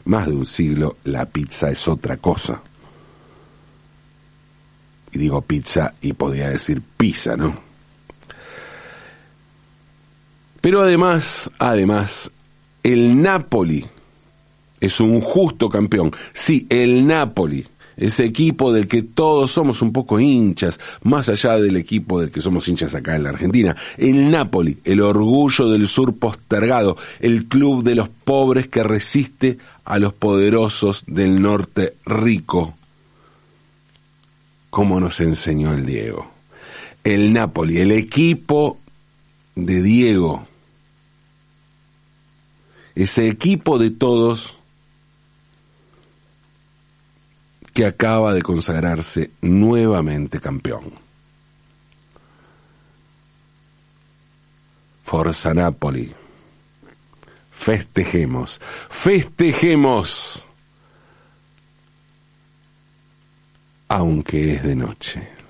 más 0.06 0.28
de 0.28 0.34
un 0.34 0.46
siglo 0.46 0.98
la 1.04 1.26
pizza 1.26 1.70
es 1.70 1.88
otra 1.88 2.18
cosa. 2.18 2.62
Y 5.12 5.18
digo 5.18 5.42
pizza 5.42 5.94
y 6.02 6.14
podría 6.14 6.50
decir 6.50 6.82
pizza, 6.98 7.36
¿no? 7.36 7.56
Pero 10.62 10.82
además, 10.82 11.50
además, 11.58 12.32
el 12.84 13.22
Napoli 13.22 13.86
es 14.80 15.00
un 15.00 15.20
justo 15.22 15.70
campeón. 15.70 16.12
Sí, 16.34 16.68
el 16.70 17.06
Napoli, 17.06 17.68
ese 18.02 18.26
equipo 18.26 18.74
del 18.74 18.88
que 18.88 19.04
todos 19.04 19.52
somos 19.52 19.84
un 19.84 19.94
poco 19.94 20.20
hinchas, 20.20 20.80
más 21.04 21.30
allá 21.30 21.58
del 21.58 21.78
equipo 21.78 22.20
del 22.20 22.32
que 22.32 22.42
somos 22.42 22.68
hinchas 22.68 22.96
acá 22.96 23.16
en 23.16 23.24
la 23.24 23.30
Argentina. 23.30 23.76
El 23.96 24.32
Napoli, 24.32 24.80
el 24.84 25.02
orgullo 25.02 25.70
del 25.70 25.88
sur 25.88 26.18
postergado, 26.18 26.98
el 27.20 27.46
club 27.46 27.84
de 27.84 27.94
los 27.94 28.10
pobres 28.10 28.68
que 28.68 28.82
resiste 28.82 29.60
a 29.86 30.00
los 30.00 30.14
poderosos 30.14 31.04
del 31.06 31.44
norte 31.44 31.94
rico, 32.04 32.74
como 34.72 35.00
nos 35.00 35.22
enseñó 35.22 35.72
el 35.72 35.86
Diego. 35.86 36.28
El 37.04 37.32
Napoli, 37.34 37.82
el 37.82 37.92
equipo 37.92 38.80
de 39.56 39.84
Diego, 39.84 40.48
ese 42.96 43.28
equipo 43.28 43.78
de 43.78 43.92
todos 43.92 44.58
acaba 47.86 48.34
de 48.34 48.42
consagrarse 48.42 49.32
nuevamente 49.42 50.40
campeón. 50.40 50.92
Forza 55.04 55.54
Napoli. 55.54 56.14
Festejemos, 57.52 58.60
festejemos, 58.90 60.46
aunque 63.88 64.56
es 64.56 64.64
de 64.64 64.76
noche. 64.76 65.41